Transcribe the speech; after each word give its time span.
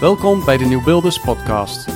Welkom 0.00 0.44
bij 0.44 0.56
de 0.56 0.64
Nieuwbuilders 0.64 1.20
podcast. 1.20 1.86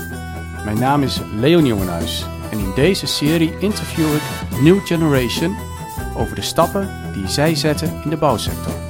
Mijn 0.65 0.79
naam 0.79 1.03
is 1.03 1.21
Leon 1.41 1.67
Jongenhuis 1.67 2.27
en 2.51 2.59
in 2.59 2.73
deze 2.75 3.07
serie 3.07 3.59
interview 3.59 4.15
ik 4.15 4.23
New 4.63 4.87
Generation 4.87 5.57
over 6.17 6.35
de 6.35 6.43
stappen 6.43 7.13
die 7.13 7.29
zij 7.29 7.55
zetten 7.55 8.01
in 8.05 8.11
de 8.11 8.17
bouwsector. 8.17 8.90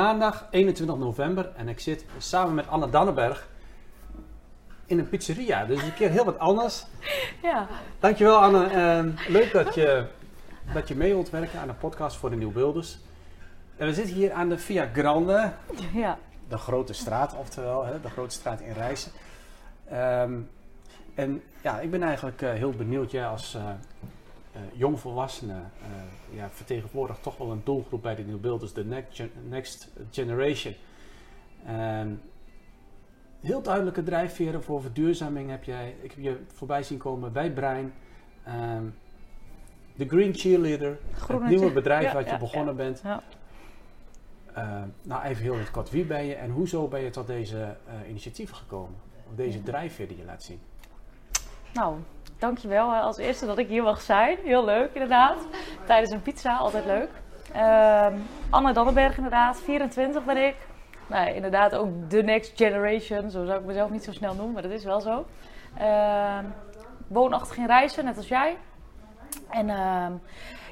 Maandag 0.00 0.46
21 0.50 0.96
november 0.96 1.50
en 1.56 1.68
ik 1.68 1.80
zit 1.80 2.04
samen 2.18 2.54
met 2.54 2.68
Anne 2.68 2.90
Dannenberg 2.90 3.48
in 4.86 4.98
een 4.98 5.08
pizzeria. 5.08 5.64
Dus 5.64 5.82
een 5.82 5.94
keer 5.94 6.10
heel 6.10 6.24
wat 6.24 6.38
anders. 6.38 6.86
Ja, 7.42 7.66
Dankjewel 7.98 8.36
Anne. 8.36 8.64
En 8.66 9.16
leuk 9.28 9.52
dat 9.52 9.74
je, 9.74 10.06
dat 10.74 10.88
je 10.88 10.94
mee 10.94 11.12
wilt 11.12 11.30
werken 11.30 11.60
aan 11.60 11.68
een 11.68 11.78
podcast 11.78 12.16
voor 12.16 12.30
de 12.30 12.36
Nieuwbuilders. 12.36 12.98
En 13.76 13.86
we 13.86 13.94
zitten 13.94 14.14
hier 14.14 14.32
aan 14.32 14.48
de 14.48 14.58
Via 14.58 14.88
Grande, 14.92 15.52
ja. 15.92 16.18
de 16.48 16.58
grote 16.58 16.92
straat, 16.92 17.36
oftewel 17.36 17.84
hè, 17.84 18.00
de 18.00 18.10
grote 18.10 18.34
straat 18.34 18.60
in 18.60 18.72
Rijssen. 18.72 19.12
Ehm, 19.88 20.32
en 21.14 21.42
ja, 21.62 21.80
ik 21.80 21.90
ben 21.90 22.02
eigenlijk 22.02 22.42
eh, 22.42 22.52
heel 22.52 22.72
benieuwd, 22.72 23.10
jij 23.10 23.26
als 23.26 23.54
eh 23.54 23.62
eh, 24.52 24.60
jongvolwassene 24.72 25.52
eh, 25.54 26.36
ja, 26.36 26.50
vertegenwoordigt 26.50 27.22
toch 27.22 27.36
wel 27.36 27.50
een 27.50 27.60
doelgroep 27.64 28.02
bij 28.02 28.14
de 28.14 28.22
Nieuwbuilders, 28.22 28.72
de 28.72 28.84
next, 28.84 29.16
gen- 29.16 29.30
next 29.48 29.90
generation. 30.10 30.74
Ehm, 31.66 32.08
heel 33.40 33.62
duidelijke 33.62 34.02
drijfveren 34.02 34.62
voor 34.62 34.82
verduurzaming 34.82 35.50
heb 35.50 35.64
jij. 35.64 35.94
Ik 36.00 36.10
heb 36.10 36.24
je 36.24 36.40
voorbij 36.54 36.82
zien 36.82 36.98
komen 36.98 37.32
bij 37.32 37.52
Brein. 37.52 37.92
Ehm, 38.44 38.84
de 39.94 40.08
Green 40.08 40.34
Cheerleader, 40.34 40.98
het 41.28 41.48
nieuwe 41.48 41.72
bedrijf 41.72 42.04
ja, 42.04 42.14
wat 42.14 42.24
je 42.24 42.30
ja, 42.30 42.38
begonnen 42.38 42.76
bent. 42.76 43.00
Ja. 43.04 43.22
Ehm, 44.54 44.88
nou, 45.02 45.22
even 45.24 45.42
heel 45.42 45.52
in 45.52 45.58
het 45.58 45.70
kort, 45.70 45.90
wie 45.90 46.04
ben 46.04 46.24
je 46.24 46.34
en 46.34 46.50
hoezo 46.50 46.88
ben 46.88 47.00
je 47.00 47.10
tot 47.10 47.26
deze 47.26 47.76
eh, 47.86 48.08
initiatieven 48.08 48.56
gekomen? 48.56 48.94
Of 49.28 49.34
deze 49.34 49.58
Ja. 49.58 49.64
drijfveer 49.64 50.08
die 50.08 50.16
je 50.16 50.24
laat 50.24 50.42
zien? 50.42 50.60
Nou, 51.74 51.96
dankjewel 52.40 52.92
als 52.92 53.16
eerste 53.16 53.46
dat 53.46 53.58
ik 53.58 53.68
hier 53.68 53.82
mag 53.82 54.00
zijn. 54.00 54.38
Heel 54.44 54.64
leuk 54.64 54.90
inderdaad. 54.92 55.38
Tijdens 55.86 56.10
een 56.10 56.22
pizza, 56.22 56.56
altijd 56.56 56.84
leuk. 56.84 57.10
Ehm, 57.52 58.14
Anne 58.50 58.72
Dannenberg 58.72 59.16
inderdaad, 59.16 59.60
24 59.60 60.24
ben 60.24 60.46
ik. 60.46 60.56
Nou, 61.06 61.34
inderdaad 61.34 61.74
ook 61.74 62.10
de 62.10 62.22
next 62.22 62.52
generation. 62.56 63.30
Zo 63.30 63.44
zou 63.44 63.58
ik 63.58 63.64
mezelf 63.64 63.90
niet 63.90 64.04
zo 64.04 64.12
snel 64.12 64.34
noemen, 64.34 64.52
maar 64.52 64.62
dat 64.62 64.72
is 64.72 64.84
wel 64.84 65.00
zo. 65.00 65.26
Ehm 65.78 66.44
woonachtig 67.10 67.56
in 67.56 67.66
Rijssen, 67.66 68.04
net 68.04 68.16
als 68.16 68.28
jij. 68.28 68.56
En 69.48 69.68
ehm, 69.68 70.12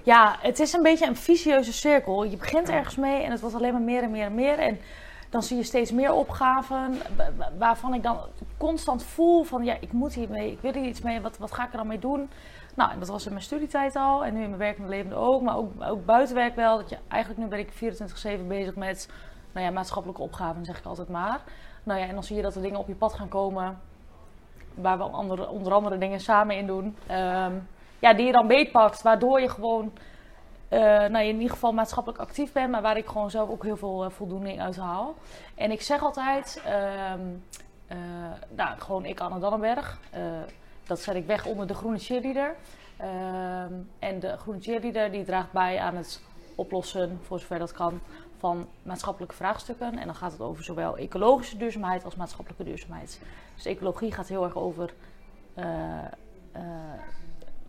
ja, 0.02 0.36
het 0.40 0.58
is 0.58 0.72
een 0.72 0.82
beetje 0.82 1.06
een 1.06 1.16
vicieuze 1.16 1.72
cirkel. 1.72 2.24
Je 2.24 2.36
begint 2.36 2.68
ergens 2.68 2.96
mee 2.96 3.22
en 3.22 3.30
het 3.30 3.40
wordt 3.40 3.56
alleen 3.56 3.72
maar 3.72 3.82
meer 3.82 4.02
en 4.02 4.10
meer 4.10 4.24
en 4.24 4.34
meer. 4.34 4.58
En 4.58 4.78
dan 5.30 5.42
zie 5.42 5.56
je 5.56 5.62
steeds 5.62 5.92
meer 5.92 6.12
opgaven 6.12 6.98
wa- 7.16 7.30
wa- 7.36 7.52
waarvan 7.58 7.94
ik 7.94 8.02
dan 8.02 8.18
constant 8.56 9.02
voel 9.04 9.42
van 9.42 9.64
ja, 9.64 9.76
ik 9.80 9.92
moet 9.92 10.14
hiermee, 10.14 10.52
ik 10.52 10.60
wil 10.60 10.72
hier 10.72 10.84
iets 10.84 11.00
mee, 11.00 11.20
wat, 11.20 11.38
wat 11.38 11.52
ga 11.52 11.64
ik 11.64 11.70
er 11.70 11.76
dan 11.76 11.86
mee 11.86 11.98
doen? 11.98 12.30
Nou, 12.74 12.90
en 12.90 12.98
dat 12.98 13.08
was 13.08 13.26
in 13.26 13.32
mijn 13.32 13.44
studietijd 13.44 13.96
al 13.96 14.24
en 14.24 14.34
nu 14.34 14.42
in 14.42 14.48
mijn 14.48 14.60
werkende 14.60 14.88
leven 14.88 15.12
ook, 15.12 15.42
maar 15.42 15.56
ook, 15.56 15.70
ook 15.82 16.04
buitenwerk 16.04 16.56
wel. 16.56 16.76
Dat 16.76 16.88
je, 16.88 16.98
eigenlijk 17.08 17.42
nu 17.42 17.46
ben 17.48 17.58
ik 17.58 17.72
24-7 18.42 18.46
bezig 18.46 18.76
met 18.76 19.08
nou 19.52 19.66
ja, 19.66 19.72
maatschappelijke 19.72 20.22
opgaven, 20.22 20.64
zeg 20.64 20.78
ik 20.78 20.84
altijd 20.84 21.08
maar. 21.08 21.40
Nou 21.82 22.00
ja, 22.00 22.06
en 22.06 22.14
dan 22.14 22.22
zie 22.24 22.36
je 22.36 22.42
dat 22.42 22.54
er 22.54 22.62
dingen 22.62 22.78
op 22.78 22.88
je 22.88 22.94
pad 22.94 23.14
gaan 23.14 23.28
komen 23.28 23.78
waar 24.74 24.98
we 24.98 25.04
andere, 25.04 25.48
onder 25.48 25.72
andere 25.72 25.98
dingen 25.98 26.20
samen 26.20 26.56
in 26.56 26.66
doen. 26.66 26.96
Ehm, 27.06 27.52
ja, 27.98 28.14
die 28.14 28.26
je 28.26 28.32
dan 28.32 28.46
beetpakt, 28.46 29.02
waardoor 29.02 29.40
je 29.40 29.48
gewoon 29.48 29.92
eh, 30.68 30.80
nou, 30.80 31.24
in 31.24 31.34
ieder 31.34 31.50
geval 31.50 31.72
maatschappelijk 31.72 32.20
actief 32.22 32.52
bent, 32.52 32.70
maar 32.70 32.82
waar 32.82 32.96
ik 32.96 33.06
gewoon 33.06 33.30
zelf 33.30 33.48
ook 33.48 33.62
heel 33.62 33.76
veel 33.76 34.04
eh, 34.04 34.10
voldoening 34.10 34.60
uit 34.60 34.76
haal. 34.76 35.14
En 35.54 35.70
ik 35.70 35.82
zeg 35.82 36.02
altijd, 36.02 36.62
ehm, 36.64 37.20
eh, 37.86 37.98
nou, 38.48 38.78
gewoon 38.78 39.04
ik, 39.04 39.20
Anne 39.20 39.38
Dannenberg, 39.38 40.00
dat 40.86 41.00
zet 41.00 41.14
ik 41.14 41.26
weg 41.26 41.46
onder 41.46 41.66
de 41.66 41.74
groene 41.74 41.98
cheerleader. 41.98 42.54
Ehm, 42.96 43.72
en 43.98 44.20
de 44.20 44.36
groene 44.36 44.60
cheerleader 44.60 45.10
die 45.10 45.24
draagt 45.24 45.52
bij 45.52 45.78
aan 45.78 45.96
het 45.96 46.22
oplossen, 46.54 47.20
voor 47.22 47.40
zover 47.40 47.58
dat 47.58 47.72
kan, 47.72 48.00
van 48.38 48.68
maatschappelijke 48.82 49.34
vraagstukken. 49.34 49.98
En 49.98 50.06
dan 50.06 50.14
gaat 50.14 50.32
het 50.32 50.40
over 50.40 50.64
zowel 50.64 50.96
ecologische 50.96 51.56
duurzaamheid 51.56 52.04
als 52.04 52.16
maatschappelijke 52.16 52.64
duurzaamheid. 52.64 53.20
Dus 53.54 53.64
ecologie 53.64 54.12
gaat 54.12 54.28
heel 54.28 54.44
erg 54.44 54.56
over 54.56 54.94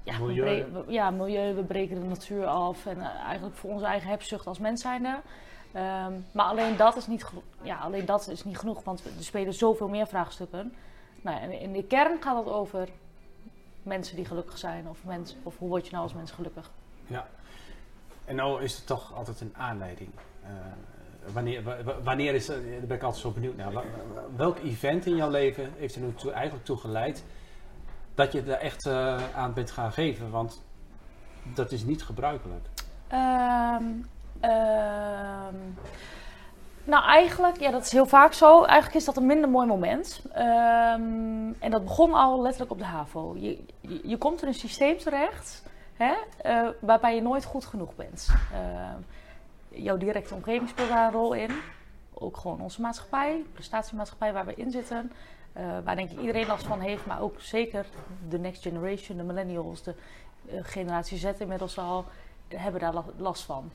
ja, 0.03 0.17
Milieu. 0.19 0.65
we- 0.71 0.83
ja, 0.87 1.09
milieu, 1.11 1.53
we 1.53 1.63
breken 1.63 1.99
de 2.01 2.07
natuur 2.07 2.45
af. 2.45 2.85
En 2.85 2.99
eh, 3.01 3.07
eigenlijk 3.25 3.55
voor 3.55 3.69
onze 3.71 3.85
eigen 3.85 4.09
hebzucht 4.09 4.47
als 4.47 4.59
mens 4.59 4.81
zijnde. 4.81 5.19
Ehm, 5.71 6.13
maar 6.31 6.45
alleen 6.45 6.77
dat, 6.77 6.95
is 6.95 7.07
niet 7.07 7.25
ja, 7.61 7.77
alleen 7.77 8.05
dat 8.05 8.27
is 8.27 8.43
niet 8.43 8.57
genoeg, 8.57 8.83
want 8.83 9.05
er 9.05 9.11
spelen 9.23 9.53
zoveel 9.53 9.87
meer 9.87 10.07
vraagstukken. 10.07 10.73
Nou, 11.21 11.39
en 11.41 11.59
in 11.59 11.73
de 11.73 11.83
kern 11.83 12.21
gaat 12.21 12.45
het 12.45 12.53
over 12.53 12.87
mensen 13.83 14.15
die 14.15 14.25
gelukkig 14.25 14.57
zijn. 14.57 14.87
Of, 14.89 15.03
mens, 15.03 15.35
of 15.43 15.57
hoe 15.57 15.69
word 15.69 15.85
je 15.85 15.91
nou 15.91 16.03
als 16.03 16.13
mens 16.13 16.31
gelukkig? 16.31 16.71
Ja. 17.07 17.27
En 18.25 18.35
nou 18.35 18.63
is 18.63 18.75
het 18.75 18.87
toch 18.87 19.13
altijd 19.15 19.41
een 19.41 19.53
aanleiding. 19.57 20.09
Eh, 20.43 20.49
wanneer, 21.33 21.63
wa- 21.63 21.83
wa- 21.83 22.01
wanneer 22.03 22.33
is, 22.33 22.49
er- 22.49 22.61
daar 22.71 22.87
ben 22.87 22.97
ik 22.97 23.03
altijd 23.03 23.21
zo 23.21 23.31
benieuwd 23.31 23.55
naar. 23.55 23.71
Welk 24.35 24.57
event 24.59 25.05
in 25.05 25.15
jouw 25.15 25.29
leven 25.29 25.71
heeft 25.77 25.95
er 25.95 26.01
nu 26.01 26.13
toe, 26.13 26.31
eigenlijk 26.31 26.65
toe 26.65 26.77
geleid 26.77 27.23
dat 28.19 28.31
je 28.31 28.41
er 28.41 28.59
echt 28.59 28.85
eh, 28.85 29.35
aan 29.35 29.53
bent 29.53 29.71
gaan 29.71 29.91
geven? 29.91 30.31
Want 30.31 30.63
dat 31.43 31.71
is 31.71 31.83
niet 31.83 32.03
gebruikelijk. 32.03 32.67
Ehm, 33.07 33.83
nou, 36.83 37.05
eigenlijk, 37.05 37.59
ja, 37.59 37.71
dat 37.71 37.81
is 37.81 37.91
heel 37.91 38.05
vaak 38.05 38.33
zo. 38.33 38.63
Eigenlijk 38.63 38.99
is 38.99 39.05
dat 39.05 39.17
een 39.17 39.25
minder 39.25 39.49
mooi 39.49 39.67
moment. 39.67 40.21
Ehm, 40.33 41.53
en 41.59 41.71
dat 41.71 41.83
begon 41.83 42.13
al 42.13 42.41
letterlijk 42.41 42.71
op 42.71 42.77
de 42.77 42.85
HAVO. 42.85 43.35
Je, 43.37 43.63
je, 44.03 44.17
komt 44.17 44.41
in 44.41 44.47
een 44.47 44.53
systeem 44.53 44.97
terecht 44.97 45.63
hè, 45.93 46.13
eh, 46.41 46.67
waarbij 46.79 47.15
je 47.15 47.21
nooit 47.21 47.45
goed 47.45 47.65
genoeg 47.65 47.95
bent. 47.95 48.27
Jouw 49.69 49.97
directe 49.97 50.33
omgeving 50.33 50.69
speelt 50.69 50.89
daar 50.89 51.05
een 51.05 51.11
rol 51.11 51.33
in. 51.33 51.51
Ook 52.13 52.37
gewoon 52.37 52.61
onze 52.61 52.81
maatschappij, 52.81 53.45
prestatiemaatschappij 53.53 54.33
waar 54.33 54.45
we 54.45 54.55
in 54.55 54.71
zitten. 54.71 55.11
Eh, 55.53 55.63
waar 55.83 55.95
denk 55.95 56.09
ik 56.09 56.19
iedereen 56.19 56.47
last 56.47 56.65
van 56.65 56.79
heeft, 56.79 57.05
maar 57.05 57.21
ook 57.21 57.41
zeker 57.41 57.85
de 58.29 58.39
next 58.39 58.61
generation, 58.61 59.17
de 59.17 59.23
millennials, 59.23 59.83
de 59.83 59.95
eh, 60.49 60.59
generatie 60.61 61.17
Z 61.17 61.25
inmiddels 61.37 61.77
al, 61.77 62.05
hebben 62.47 62.81
daar 62.81 62.93
la- 62.93 63.03
last 63.17 63.43
van. 63.43 63.71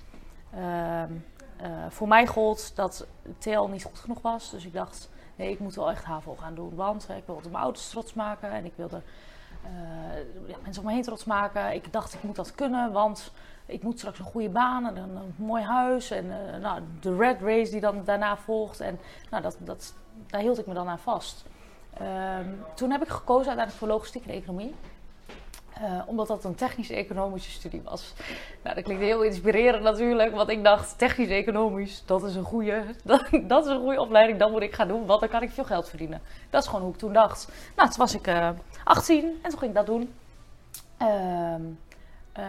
Ehm, 0.54 1.12
eh, 1.56 1.70
voor 1.88 2.08
mij 2.08 2.26
gold 2.26 2.76
dat 2.76 3.06
TL 3.38 3.66
niet 3.66 3.84
goed 3.84 3.98
genoeg 3.98 4.22
was. 4.22 4.50
Dus 4.50 4.64
ik 4.64 4.72
dacht, 4.72 5.10
nee, 5.36 5.50
ik 5.50 5.58
moet 5.58 5.74
wel 5.74 5.90
echt 5.90 6.04
HAVO 6.04 6.36
gaan 6.36 6.54
doen. 6.54 6.74
Want 6.74 7.08
ik 7.16 7.22
wilde 7.26 7.48
mijn 7.48 7.62
ouders 7.62 7.88
trots 7.88 8.14
maken 8.14 8.50
en 8.50 8.64
ik 8.64 8.72
wilde 8.76 9.02
ja, 10.46 10.56
mensen 10.62 10.82
om 10.82 10.88
me 10.88 10.94
heen 10.94 11.02
trots 11.02 11.24
maken. 11.24 11.74
Ik 11.74 11.92
dacht, 11.92 12.14
ik 12.14 12.22
moet 12.22 12.36
dat 12.36 12.54
kunnen, 12.54 12.92
want 12.92 13.32
ik 13.66 13.82
moet 13.82 13.98
straks 13.98 14.18
een 14.18 14.24
goede 14.24 14.48
baan 14.48 14.86
en 14.86 14.96
een, 14.96 15.16
een 15.16 15.34
mooi 15.36 15.62
huis. 15.62 16.10
En 16.10 16.26
nou, 16.60 16.82
de 17.00 17.16
red 17.16 17.40
race 17.40 17.70
die 17.70 17.80
dan 17.80 18.04
daarna 18.04 18.36
volgt. 18.36 18.80
En 18.80 18.98
nou, 19.30 19.42
dat, 19.42 19.56
dat, 19.60 19.94
daar 20.26 20.40
hield 20.40 20.58
ik 20.58 20.66
me 20.66 20.74
dan 20.74 20.88
aan 20.88 20.98
vast. 20.98 21.44
Ehm, 21.99 22.49
toen 22.75 22.91
heb 22.91 23.03
ik 23.03 23.09
gekozen 23.09 23.47
uiteindelijk 23.47 23.77
voor 23.77 23.88
logistiek 23.88 24.27
en 24.27 24.34
economie. 24.34 24.75
Eh, 25.75 26.00
omdat 26.06 26.27
dat 26.27 26.44
een 26.44 26.55
technisch-economische 26.55 27.50
studie 27.50 27.82
was. 27.84 28.12
Nou, 28.62 28.75
dat 28.75 28.84
klinkt 28.84 29.03
heel 29.03 29.22
inspirerend 29.22 29.82
natuurlijk, 29.82 30.35
want 30.35 30.49
ik 30.49 30.64
dacht 30.64 30.99
technisch-economisch, 30.99 32.02
dat 32.06 32.23
is 32.23 32.35
een 32.35 32.44
goede, 32.44 32.85
dat, 33.05 33.29
dat 33.43 33.64
is 33.64 33.70
een 33.70 33.81
goede 33.81 34.00
opleiding, 34.00 34.38
dat 34.38 34.50
moet 34.50 34.62
ik 34.62 34.75
gaan 34.75 34.88
doen, 34.88 35.06
want 35.06 35.20
dan 35.20 35.29
kan 35.29 35.43
ik 35.43 35.50
veel 35.50 35.64
geld 35.64 35.88
verdienen. 35.88 36.20
Dat 36.50 36.62
is 36.62 36.69
gewoon 36.69 36.85
hoe 36.85 36.93
ik 36.93 36.99
toen 36.99 37.12
dacht. 37.12 37.49
Nou, 37.76 37.88
toen 37.88 37.99
was 37.99 38.14
ik 38.14 38.26
eh 38.26 38.49
18 38.85 39.38
en 39.43 39.50
toen 39.50 39.58
ging 39.58 39.70
ik 39.70 39.76
dat 39.76 39.87
doen. 39.87 40.14
Ehm, 40.97 41.62
eh, 42.32 42.44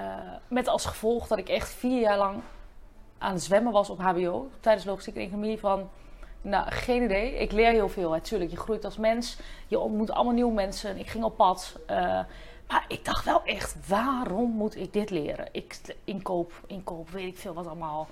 met 0.47 0.67
als 0.67 0.85
gevolg 0.85 1.27
dat 1.27 1.37
ik 1.37 1.49
echt 1.49 1.69
vier 1.69 1.99
jaar 1.99 2.17
lang 2.17 2.41
aan 3.17 3.33
het 3.33 3.43
zwemmen 3.43 3.71
was 3.71 3.89
op 3.89 3.99
HBO 3.99 4.49
tijdens 4.59 4.85
logistiek 4.85 5.15
en 5.15 5.21
economie 5.21 5.59
van. 5.59 5.89
Nou, 6.45 6.71
geen 6.71 7.03
idee. 7.03 7.35
Ik 7.35 7.51
leer 7.51 7.71
heel 7.71 7.89
veel. 7.89 8.09
Natuurlijk, 8.09 8.51
je 8.51 8.57
groeit 8.57 8.85
als 8.85 8.97
mens. 8.97 9.37
Je 9.67 9.79
ontmoet 9.79 10.11
allemaal 10.11 10.33
nieuwe 10.33 10.53
mensen. 10.53 10.97
Ik 10.97 11.07
ging 11.09 11.23
op 11.23 11.35
pad. 11.35 11.75
eh, 11.85 12.19
maar 12.67 12.85
ik 12.87 13.05
dacht 13.05 13.25
wel 13.25 13.43
echt, 13.43 13.87
waarom 13.87 14.51
moet 14.51 14.75
ik 14.75 14.93
dit 14.93 15.09
leren? 15.09 15.47
Ik, 15.51 15.95
inkoop, 16.03 16.51
inkoop, 16.67 17.09
weet 17.09 17.27
ik 17.27 17.37
veel 17.37 17.53
wat 17.53 17.65
allemaal. 17.65 18.07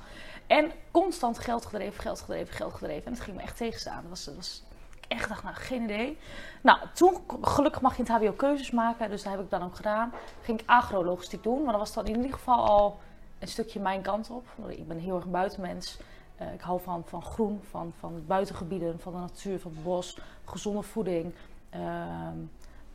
En 0.48 0.72
constant 0.92 1.40
geld 1.40 1.66
gedreven, 1.66 2.02
geld 2.02 2.20
gedreven, 2.20 2.54
geld 2.54 2.74
gedreven. 2.74 3.06
En 3.06 3.12
het 3.12 3.22
ging 3.22 3.36
me 3.36 3.42
echt 3.42 3.58
tegenstaan. 3.58 4.02
Dat 4.02 4.10
was, 4.10 4.24
dat 4.26 4.36
was, 4.36 4.64
ik 5.00 5.06
echt 5.08 5.30
dacht, 5.30 5.44
nou, 5.44 5.56
geen 5.56 5.84
idee. 5.84 6.18
Nou, 6.62 6.80
toen, 6.94 7.18
gelukkig 7.42 7.82
mag 7.82 7.98
je 7.98 8.04
in 8.04 8.12
het 8.12 8.22
HBO 8.22 8.32
keuzes 8.32 8.72
maken. 8.72 9.10
Dus 9.10 9.24
dat 9.24 9.32
heb 9.32 9.42
ik 9.42 9.50
dan 9.50 9.64
ook 9.64 9.76
gedaan. 9.76 10.14
Ging 10.42 10.60
ik 10.60 10.70
agrologistiek 10.70 11.44
doen. 11.44 11.64
Maar 11.64 11.72
dat 11.72 11.82
was 11.82 11.94
dan 11.94 12.06
in 12.06 12.16
ieder 12.16 12.34
geval 12.34 12.68
al 12.68 13.00
een 13.40 13.48
stukje 13.48 13.80
mijn 13.80 14.02
kant 14.02 14.30
op. 14.30 14.46
Ik 14.68 14.88
ben 14.88 15.00
heel 15.00 15.16
erg 15.16 15.26
buitenmens. 15.28 15.98
Uh, 16.44 16.54
ik 16.54 16.62
hou 16.62 16.82
van, 16.82 17.04
van 17.06 17.22
groen, 17.22 17.60
van, 17.70 17.94
van 18.00 18.24
buitengebieden, 18.28 19.00
van 19.00 19.14
de 19.14 19.20
natuur, 19.20 19.60
van 19.60 19.72
het 19.72 19.84
bos, 19.84 20.18
gezonde 20.46 20.82
voeding. 20.82 21.34
Ehm, 21.70 22.38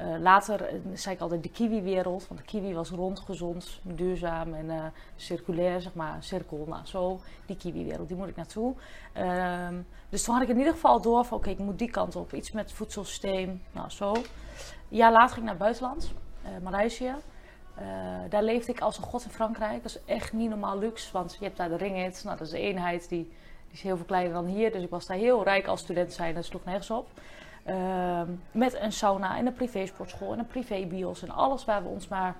uh, 0.00 0.20
later 0.20 0.74
uh, 0.74 0.80
zei 0.94 1.14
ik 1.14 1.20
altijd 1.20 1.42
de 1.42 1.48
kiwi-wereld, 1.48 2.28
want 2.28 2.40
de 2.40 2.46
kiwi 2.46 2.74
was 2.74 2.90
rond, 2.90 3.20
gezond, 3.20 3.80
duurzaam 3.82 4.54
en 4.54 4.92
circulair, 5.16 5.80
zeg 5.80 5.94
maar, 5.94 6.16
cirkel. 6.20 6.64
Nou, 6.68 6.86
zo, 6.86 7.20
die 7.46 7.56
kiwi-wereld, 7.56 8.08
die 8.08 8.16
moet 8.16 8.28
ik 8.28 8.36
naartoe. 8.36 8.74
Ehm, 9.12 9.74
dus 10.08 10.22
toen 10.24 10.34
had 10.34 10.42
ik 10.42 10.48
in 10.48 10.58
ieder 10.58 10.72
geval 10.72 11.00
door 11.00 11.24
van, 11.24 11.38
oké, 11.38 11.50
ik 11.50 11.58
moet 11.58 11.78
die 11.78 11.90
kant 11.90 12.16
op. 12.16 12.32
Iets 12.32 12.52
met 12.52 12.72
voedselsysteem, 12.72 13.62
nou 13.72 13.90
zo. 13.90 14.14
Jaar 14.88 15.12
later 15.12 15.34
ging 15.34 15.38
ik 15.38 15.58
naar 15.58 15.68
het 15.68 15.78
buitenland, 15.80 16.12
Maleisië. 16.62 17.14
Daar 18.28 18.42
leefde 18.42 18.72
ik 18.72 18.80
als 18.80 18.98
een 18.98 19.04
god 19.04 19.24
in 19.24 19.30
Frankrijk. 19.30 19.82
Dat 19.82 19.94
is 19.94 20.04
echt 20.04 20.32
niet 20.32 20.48
normaal 20.48 20.78
luxe, 20.78 21.12
want 21.12 21.36
je 21.38 21.44
hebt 21.44 21.56
daar 21.56 21.68
de 21.68 21.76
ringhit. 21.76 22.20
Nou, 22.24 22.36
dat 22.36 22.46
is 22.46 22.52
de 22.52 22.60
eenheid, 22.60 23.08
die, 23.08 23.22
die 23.22 23.72
is 23.72 23.82
heel 23.82 23.96
veel 23.96 24.04
kleiner 24.04 24.32
dan 24.32 24.46
hier. 24.46 24.72
Dus 24.72 24.82
ik 24.82 24.90
was 24.90 25.06
daar 25.06 25.16
heel 25.16 25.44
rijk 25.44 25.66
als 25.66 25.80
student 25.80 26.12
zijn, 26.12 26.34
dat 26.34 26.44
sloeg 26.44 26.64
nergens 26.64 26.90
op. 26.90 27.08
Ehm, 27.68 28.30
met 28.52 28.74
een 28.74 28.92
sauna 28.92 29.36
en 29.36 29.46
een 29.46 29.54
privé-sportschool 29.54 30.32
en 30.32 30.38
een 30.38 30.46
privé-bios 30.46 31.22
en 31.22 31.30
alles 31.30 31.64
waar 31.64 31.82
we 31.82 31.88
ons 31.88 32.08
maar, 32.08 32.34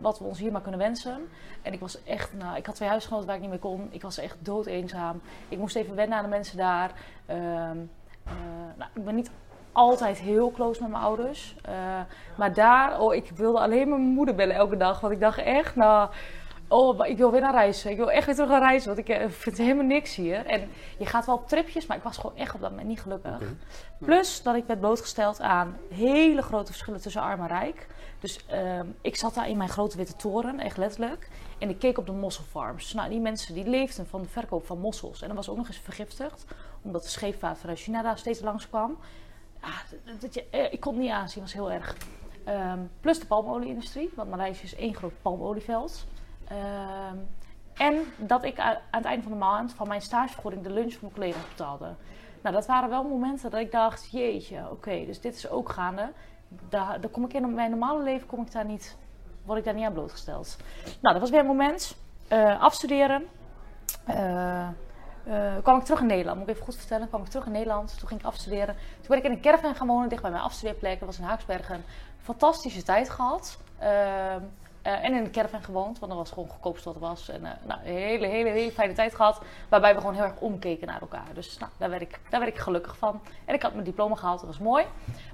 wat 0.00 0.18
we 0.18 0.24
ons 0.24 0.38
hier 0.38 0.52
maar 0.52 0.60
kunnen 0.60 0.80
wensen. 0.80 1.28
En 1.62 1.72
ik 1.72 1.80
was 1.80 2.04
echt, 2.04 2.32
nou, 2.32 2.56
ik 2.56 2.66
had 2.66 2.74
twee 2.74 2.88
huisgenoten 2.88 3.26
waar 3.26 3.34
ik 3.34 3.40
niet 3.40 3.50
meer 3.50 3.58
kon. 3.58 3.88
Ik 3.90 4.02
was 4.02 4.18
echt 4.18 4.36
dood 4.38 4.66
eenzaam. 4.66 5.20
Ik 5.48 5.58
moest 5.58 5.76
even 5.76 5.94
wennen 5.94 6.18
aan 6.18 6.24
de 6.24 6.30
mensen 6.30 6.56
daar. 6.56 6.92
Ehm, 7.26 7.78
eh, 8.24 8.32
nou, 8.76 8.90
ik 8.94 9.04
ben 9.04 9.14
niet 9.14 9.30
altijd 9.76 10.18
heel 10.18 10.50
close 10.50 10.80
met 10.82 10.90
mijn 10.90 11.02
ouders. 11.02 11.54
Uh, 11.68 11.74
maar 12.36 12.54
daar, 12.54 13.00
oh, 13.00 13.14
ik 13.14 13.30
wilde 13.34 13.58
alleen 13.58 13.88
mijn 13.88 14.00
moeder 14.00 14.34
bellen 14.34 14.54
elke 14.54 14.76
dag. 14.76 15.00
Want 15.00 15.12
ik 15.12 15.20
dacht 15.20 15.38
echt, 15.38 15.76
nou, 15.76 16.08
Oh, 16.68 17.06
ik 17.06 17.16
wil 17.16 17.30
weer 17.30 17.40
naar 17.40 17.54
reizen. 17.54 17.90
Ik 17.90 17.96
wil 17.96 18.10
echt 18.10 18.26
weer 18.26 18.34
terug 18.34 18.50
gaan 18.50 18.60
reizen, 18.60 18.94
want 18.94 19.08
ik 19.08 19.16
eh, 19.16 19.28
vind 19.28 19.58
helemaal 19.58 19.84
niks 19.84 20.14
hier. 20.14 20.46
En 20.46 20.68
je 20.98 21.06
gaat 21.06 21.26
wel 21.26 21.34
op 21.34 21.48
tripjes, 21.48 21.86
maar 21.86 21.96
ik 21.96 22.02
was 22.02 22.16
gewoon 22.16 22.36
echt 22.36 22.54
op 22.54 22.60
dat 22.60 22.70
moment 22.70 22.88
niet 22.88 23.00
gelukkig. 23.00 23.38
Plus 23.98 24.42
dat 24.42 24.54
ik 24.54 24.64
werd 24.66 24.80
blootgesteld 24.80 25.40
aan 25.40 25.76
hele 25.90 26.42
grote 26.42 26.72
verschillen 26.72 27.00
tussen 27.00 27.22
arm 27.22 27.40
en 27.40 27.46
rijk. 27.46 27.86
Dus 28.20 28.40
um, 28.52 28.96
ik 29.00 29.16
zat 29.16 29.34
daar 29.34 29.48
in 29.48 29.56
mijn 29.56 29.68
grote 29.68 29.96
witte 29.96 30.16
toren, 30.16 30.60
echt 30.60 30.76
letterlijk. 30.76 31.28
En 31.58 31.68
ik 31.68 31.78
keek 31.78 31.98
op 31.98 32.06
de 32.06 32.12
mosselfarms. 32.12 32.92
Nou, 32.92 33.10
die 33.10 33.20
mensen 33.20 33.54
die 33.54 33.68
leefden 33.68 34.06
van 34.06 34.22
de 34.22 34.28
verkoop 34.28 34.66
van 34.66 34.78
mossels. 34.78 35.22
En 35.22 35.26
dat 35.26 35.36
was 35.36 35.48
ook 35.48 35.56
nog 35.56 35.66
eens 35.66 35.80
vergiftigd, 35.82 36.44
omdat 36.82 37.02
de 37.02 37.08
scheepvaart 37.08 37.58
vanuit 37.58 37.78
China 37.78 38.02
daar 38.02 38.18
steeds 38.18 38.40
langs 38.40 38.68
kwam. 38.68 38.98
Ja, 39.66 39.98
dat 40.20 40.34
je, 40.34 40.44
eh, 40.50 40.72
ik 40.72 40.80
kon 40.80 40.92
het 40.92 41.02
niet 41.02 41.10
aanzien, 41.10 41.42
was 41.42 41.52
heel 41.52 41.72
erg. 41.72 41.96
Um, 42.48 42.90
plus 43.00 43.20
de 43.20 43.26
palmolie-industrie, 43.26 44.10
want 44.14 44.30
Maleisië 44.30 44.64
is 44.64 44.74
één 44.74 44.94
groot 44.94 45.22
palmolieveld. 45.22 46.06
Ehm, 46.48 47.16
en 47.74 48.02
dat 48.16 48.44
ik 48.44 48.58
aan 48.58 48.76
het 48.90 49.04
einde 49.04 49.22
van 49.22 49.32
de 49.32 49.38
maand 49.38 49.72
van 49.74 49.88
mijn 49.88 50.02
stagevergoeding 50.02 50.62
de 50.62 50.72
lunch 50.72 50.92
voor 50.92 51.02
mijn 51.02 51.14
collega's 51.14 51.48
betaalde. 51.48 51.94
Nou, 52.42 52.54
dat 52.54 52.66
waren 52.66 52.88
wel 52.88 53.04
momenten 53.04 53.50
dat 53.50 53.60
ik 53.60 53.72
dacht, 53.72 54.10
jeetje, 54.10 54.70
oké, 54.70 55.04
dus 55.06 55.20
dit 55.20 55.34
is 55.34 55.48
ook 55.48 55.68
gaande. 55.68 56.12
Daar, 56.68 57.00
daar 57.00 57.10
kom 57.10 57.24
ik 57.24 57.32
in 57.32 57.54
mijn 57.54 57.70
normale 57.70 58.02
leven 58.02 58.26
kom 58.26 58.42
ik 58.42 58.52
daar 58.52 58.64
niet, 58.64 58.96
word 59.44 59.58
ik 59.58 59.64
daar 59.64 59.74
niet 59.74 59.84
aan 59.84 59.92
blootgesteld. 59.92 60.56
Nou, 60.84 61.12
dat 61.14 61.20
was 61.20 61.30
weer 61.30 61.40
een 61.40 61.46
moment. 61.46 61.96
Uh, 62.32 62.60
afstuderen. 62.60 63.26
Uh, 64.08 64.68
uh, 65.28 65.52
kwam 65.62 65.78
ik 65.78 65.84
terug 65.84 66.00
in 66.00 66.06
Nederland, 66.06 66.38
moet 66.38 66.48
ik 66.48 66.54
even 66.54 66.66
goed 66.66 66.76
vertellen. 66.76 67.08
kwam 67.08 67.22
ik 67.22 67.28
terug 67.28 67.46
in 67.46 67.52
Nederland, 67.52 67.98
toen 67.98 68.08
ging 68.08 68.20
ik 68.20 68.26
afstuderen. 68.26 68.74
Toen 68.74 69.08
ben 69.08 69.18
ik 69.18 69.24
in 69.24 69.30
een 69.30 69.40
caravan 69.40 69.74
gaan 69.74 69.86
wonen, 69.86 70.08
dicht 70.08 70.22
bij 70.22 70.30
mijn 70.30 70.42
afstudeerplek. 70.42 70.98
Dat 70.98 71.08
was 71.08 71.18
in 71.18 71.24
Haaksbergen. 71.24 71.84
Fantastische 72.22 72.82
tijd 72.82 73.10
gehad. 73.10 73.58
Ehm, 73.78 74.42
uh, 74.86 75.04
en 75.04 75.14
in 75.14 75.24
de 75.24 75.30
caravan 75.30 75.62
gewoond, 75.62 75.98
want 75.98 76.12
dat 76.12 76.20
was 76.20 76.30
gewoon 76.30 76.48
goedkoopst 76.48 76.84
wat 76.84 76.96
was. 76.96 77.28
En 77.28 77.42
uh, 77.42 77.50
nou, 77.64 77.80
een 77.84 77.94
hele, 77.94 78.26
hele, 78.26 78.48
hele 78.48 78.72
fijne 78.72 78.92
tijd 78.92 79.14
gehad. 79.14 79.40
Waarbij 79.68 79.94
we 79.94 80.00
gewoon 80.00 80.14
heel 80.14 80.24
erg 80.24 80.40
omkeken 80.40 80.86
naar 80.86 81.00
elkaar. 81.00 81.34
Dus 81.34 81.58
nou, 81.58 81.70
daar, 81.78 81.90
werd 81.90 82.02
ik, 82.02 82.20
daar 82.30 82.40
werd 82.40 82.52
ik 82.52 82.60
gelukkig 82.60 82.96
van. 82.96 83.20
En 83.44 83.54
ik 83.54 83.62
had 83.62 83.72
mijn 83.72 83.84
diploma 83.84 84.14
gehaald, 84.14 84.38
dat 84.38 84.48
was 84.48 84.58
mooi. 84.58 84.84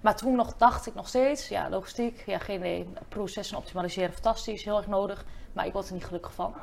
Maar 0.03 0.17
toen 0.17 0.37
nog 0.37 0.57
dacht 0.57 0.87
ik 0.87 0.95
nog 0.95 1.09
steeds, 1.09 1.49
ja, 1.49 1.69
logistiek, 1.69 2.23
ja, 2.27 2.39
geen 2.39 2.59
idee. 2.59 2.93
Processen 3.09 3.57
optimaliseren, 3.57 4.13
fantastisch, 4.13 4.65
heel 4.65 4.77
erg 4.77 4.87
nodig. 4.87 5.25
Maar 5.53 5.67
ik 5.67 5.73
word 5.73 5.87
er 5.87 5.95
niet 5.95 6.05
gelukkig 6.05 6.33
van. 6.33 6.55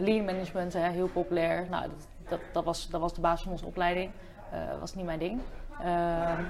Lean 0.00 0.24
management, 0.24 0.74
heel 0.74 1.08
populair. 1.08 1.66
Nou, 1.70 1.82
dat, 1.82 2.06
dat, 2.28 2.40
dat, 2.52 2.64
was, 2.64 2.88
dat 2.88 3.00
was 3.00 3.14
de 3.14 3.20
basis 3.20 3.42
van 3.42 3.52
onze 3.52 3.66
opleiding. 3.66 4.10
Dat 4.70 4.80
was 4.80 4.94
niet 4.94 5.04
mijn 5.04 5.18
ding. 5.18 5.40
Ehm, 5.80 6.42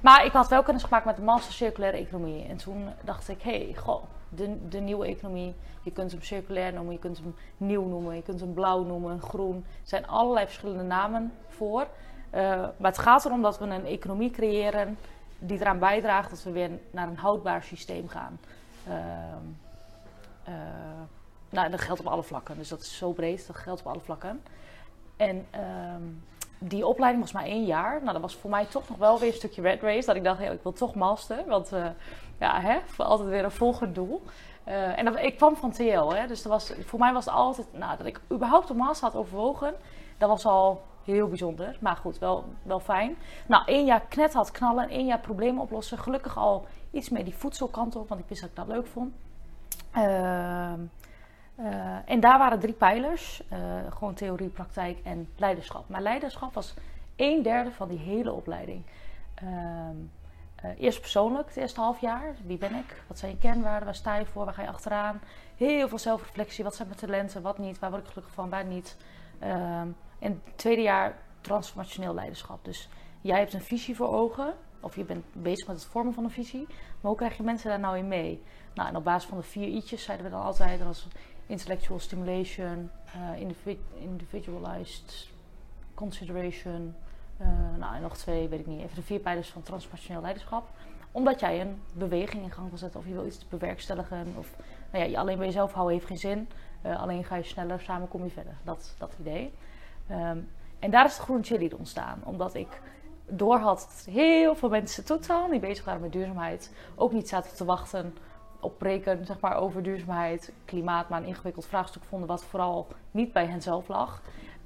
maar 0.00 0.24
ik 0.24 0.32
had 0.32 0.48
wel 0.48 0.62
kennis 0.62 0.82
gemaakt 0.82 1.04
met 1.04 1.16
de 1.16 1.22
master 1.22 1.52
circulaire 1.52 1.96
economie. 1.96 2.46
En 2.46 2.56
toen 2.56 2.88
dacht 3.04 3.28
ik, 3.28 3.42
hé, 3.42 3.64
hey, 3.64 3.74
goh 3.74 4.02
de, 4.34 4.68
de 4.68 4.80
nieuwe 4.80 5.06
economie. 5.06 5.54
Je 5.82 5.92
kunt 5.92 6.10
hem 6.10 6.22
circulair 6.22 6.72
noemen, 6.72 6.92
je 6.92 6.98
kunt 6.98 7.18
hem 7.18 7.34
nieuw 7.56 7.84
noemen, 7.84 8.16
je 8.16 8.22
kunt 8.22 8.40
hem 8.40 8.54
blauw 8.54 8.84
noemen, 8.84 9.20
groen. 9.20 9.56
Er 9.56 9.88
zijn 9.88 10.06
allerlei 10.06 10.46
verschillende 10.46 10.82
namen 10.82 11.32
voor. 11.48 11.80
Uh, 11.80 12.40
maar 12.76 12.90
het 12.90 12.98
gaat 12.98 13.24
erom 13.24 13.42
dat 13.42 13.58
we 13.58 13.64
een 13.64 13.86
economie 13.86 14.30
creëren 14.30 14.98
die 15.38 15.60
eraan 15.60 15.78
bijdraagt 15.78 16.30
dat 16.30 16.42
we 16.42 16.50
weer 16.50 16.70
naar 16.90 17.08
een 17.08 17.16
houdbaar 17.16 17.62
systeem 17.62 18.08
gaan. 18.08 18.38
Uh, 18.88 18.94
uh, 20.48 20.54
nou, 21.50 21.70
dat 21.70 21.80
geldt 21.80 22.00
op 22.00 22.06
alle 22.06 22.22
vlakken, 22.22 22.56
dus 22.56 22.68
dat 22.68 22.80
is 22.80 22.96
zo 22.96 23.12
breed, 23.12 23.46
dat 23.46 23.56
geldt 23.56 23.80
op 23.80 23.86
alle 23.86 24.00
vlakken. 24.00 24.42
En 25.16 25.46
ehm, 25.50 26.02
die 26.58 26.86
opleiding 26.86 27.22
was 27.22 27.32
maar 27.32 27.44
één 27.44 27.64
jaar. 27.64 28.00
Nou, 28.00 28.12
dat 28.12 28.20
was 28.20 28.36
voor 28.36 28.50
mij 28.50 28.64
toch 28.64 28.88
nog 28.88 28.98
wel 28.98 29.18
weer 29.18 29.28
een 29.28 29.34
stukje 29.34 29.62
red 29.62 29.82
race. 29.82 30.06
Dat 30.06 30.16
ik 30.16 30.24
dacht, 30.24 30.40
ik 30.40 30.62
wil 30.62 30.72
toch 30.72 30.94
master. 30.94 31.44
Want 31.46 31.72
uh, 31.72 31.86
ja, 32.38 32.60
hè, 32.60 32.78
voor 32.86 33.04
altijd 33.04 33.28
weer 33.28 33.44
een 33.44 33.50
volgend 33.50 33.94
doel. 33.94 34.22
Uh, 34.68 34.98
en 34.98 35.24
ik 35.24 35.36
kwam 35.36 35.56
van 35.56 35.70
TL, 35.70 36.08
hè, 36.08 36.26
dus 36.26 36.42
dat 36.42 36.52
was, 36.52 36.72
voor 36.84 36.98
mij 36.98 37.12
was 37.12 37.24
het 37.24 37.34
altijd, 37.34 37.66
nou, 37.72 37.96
dat 37.96 38.06
ik 38.06 38.20
überhaupt 38.32 38.70
een 38.70 38.76
master 38.76 39.08
had 39.08 39.16
overwogen, 39.16 39.74
dat 40.18 40.28
was 40.28 40.46
al 40.46 40.82
heel 41.04 41.28
bijzonder. 41.28 41.76
Maar 41.80 41.96
goed, 41.96 42.18
wel, 42.18 42.44
wel 42.62 42.80
fijn. 42.80 43.16
Nou, 43.46 43.62
één 43.66 43.84
jaar 43.84 44.00
knet 44.08 44.32
had 44.32 44.50
knallen, 44.50 44.88
één 44.88 45.06
jaar 45.06 45.20
problemen 45.20 45.62
oplossen. 45.62 45.98
Gelukkig 45.98 46.36
al 46.36 46.66
iets 46.90 47.08
meer 47.08 47.24
die 47.24 47.34
voedselkant 47.34 47.96
op, 47.96 48.08
want 48.08 48.20
ik 48.20 48.28
wist 48.28 48.40
dat 48.40 48.50
ik 48.50 48.56
dat 48.56 48.66
leuk 48.66 48.86
vond. 48.86 49.14
Uh, 49.96 50.72
uh, 51.58 51.96
en 52.04 52.20
daar 52.20 52.38
waren 52.38 52.60
drie 52.60 52.74
pijlers: 52.74 53.42
uh, 53.52 53.58
gewoon 53.88 54.14
theorie, 54.14 54.48
praktijk 54.48 54.98
en 55.02 55.28
leiderschap. 55.36 55.88
Maar 55.88 56.02
leiderschap 56.02 56.54
was 56.54 56.74
een 57.16 57.42
derde 57.42 57.70
van 57.70 57.88
die 57.88 57.98
hele 57.98 58.32
opleiding. 58.32 58.82
Uh, 59.42 60.70
eerst 60.78 61.00
persoonlijk, 61.00 61.48
het 61.48 61.56
eerste 61.56 61.80
half 61.80 62.00
jaar. 62.00 62.34
Wie 62.44 62.58
ben 62.58 62.74
ik? 62.74 63.02
Wat 63.06 63.18
zijn 63.18 63.30
je 63.30 63.38
kernwaarden? 63.38 63.84
Waar 63.84 63.94
sta 63.94 64.16
je 64.16 64.26
voor? 64.26 64.44
Waar 64.44 64.54
ga 64.54 64.62
je 64.62 64.68
achteraan? 64.68 65.20
Heel 65.56 65.88
veel 65.88 65.98
zelfreflectie. 65.98 66.64
Wat 66.64 66.74
zijn 66.74 66.88
mijn 66.88 67.00
talenten? 67.00 67.42
Wat 67.42 67.58
niet? 67.58 67.78
Waar 67.78 67.90
word 67.90 68.02
ik 68.02 68.08
gelukkig 68.08 68.34
van? 68.34 68.50
Waar 68.50 68.64
niet? 68.64 68.96
Ehm, 69.38 69.88
en 70.18 70.42
het 70.44 70.58
tweede 70.58 70.82
jaar 70.82 71.16
transformationeel 71.40 72.14
leiderschap. 72.14 72.64
Dus 72.64 72.88
jij 73.20 73.38
hebt 73.38 73.52
een 73.52 73.62
visie 73.62 73.96
voor 73.96 74.08
ogen. 74.08 74.54
Of 74.80 74.96
je 74.96 75.04
bent 75.04 75.24
bezig 75.32 75.66
met 75.66 75.76
het 75.76 75.84
vormen 75.84 76.14
van 76.14 76.24
een 76.24 76.30
visie. 76.30 76.66
Maar 76.68 77.10
hoe 77.10 77.16
krijg 77.16 77.36
je 77.36 77.42
mensen 77.42 77.68
daar 77.68 77.80
nou 77.80 77.98
in 77.98 78.08
mee? 78.08 78.42
Nou, 78.74 78.88
en 78.88 78.96
op 78.96 79.04
basis 79.04 79.28
van 79.28 79.38
de 79.38 79.44
vier 79.44 79.68
i'tjes 79.68 80.02
zeiden 80.02 80.26
we 80.26 80.32
dan 80.32 80.42
altijd... 80.42 80.80
intellectual 81.46 81.98
stimulation, 81.98 82.90
uh, 83.16 83.48
individualized 83.94 85.28
consideration. 85.94 86.94
Uh, 87.40 87.48
nou, 87.78 87.94
en 87.94 88.02
nog 88.02 88.16
twee, 88.16 88.48
weet 88.48 88.60
ik 88.60 88.66
niet. 88.66 88.82
Even 88.82 88.94
de 88.94 89.02
vier 89.02 89.18
pijlers 89.18 89.48
van 89.48 89.62
transformationeel 89.62 90.22
leiderschap. 90.22 90.68
Omdat 91.12 91.40
jij 91.40 91.60
een 91.60 91.82
beweging 91.92 92.42
in 92.42 92.50
gang 92.50 92.68
wil 92.68 92.78
zetten 92.78 93.00
of 93.00 93.06
je 93.06 93.12
wil 93.12 93.26
iets 93.26 93.48
bewerkstelligen. 93.48 94.34
Of 94.38 94.56
nou 94.90 95.04
ja, 95.04 95.10
je 95.10 95.18
alleen 95.18 95.36
bij 95.36 95.46
jezelf 95.46 95.72
houden 95.72 95.94
heeft 95.94 96.06
geen 96.06 96.18
zin. 96.18 96.48
Uh, 96.86 97.02
alleen 97.02 97.24
ga 97.24 97.36
je 97.36 97.42
sneller, 97.42 97.80
samen 97.80 98.08
kom 98.08 98.24
je 98.24 98.30
verder. 98.30 98.56
Dat, 98.62 98.94
dat 98.98 99.14
idee. 99.20 99.52
Um, 100.10 100.48
en 100.78 100.90
daar 100.90 101.04
is 101.04 101.16
de 101.16 101.22
groene 101.22 101.42
cheerleader 101.42 101.78
ontstaan. 101.78 102.20
Omdat 102.24 102.54
ik 102.54 102.80
door 103.26 103.58
had 103.58 103.78
dat 103.78 104.14
heel 104.14 104.54
veel 104.54 104.68
mensen 104.68 105.04
totaal 105.04 105.48
niet 105.48 105.60
bezig 105.60 105.84
waren 105.84 106.00
met 106.00 106.12
duurzaamheid. 106.12 106.72
Ook 106.94 107.12
niet 107.12 107.28
zaten 107.28 107.56
te 107.56 107.64
wachten 107.64 108.16
opbreken 108.64 109.26
zeg 109.26 109.40
maar, 109.40 109.56
over 109.56 109.82
duurzaamheid, 109.82 110.52
klimaat, 110.64 111.08
maar 111.08 111.20
een 111.20 111.26
ingewikkeld 111.26 111.66
vraagstuk 111.66 112.04
vonden 112.04 112.28
wat 112.28 112.44
vooral 112.44 112.86
niet 113.10 113.32
bij 113.32 113.46
hen 113.46 113.62
zelf 113.62 113.88
lag. 113.88 114.22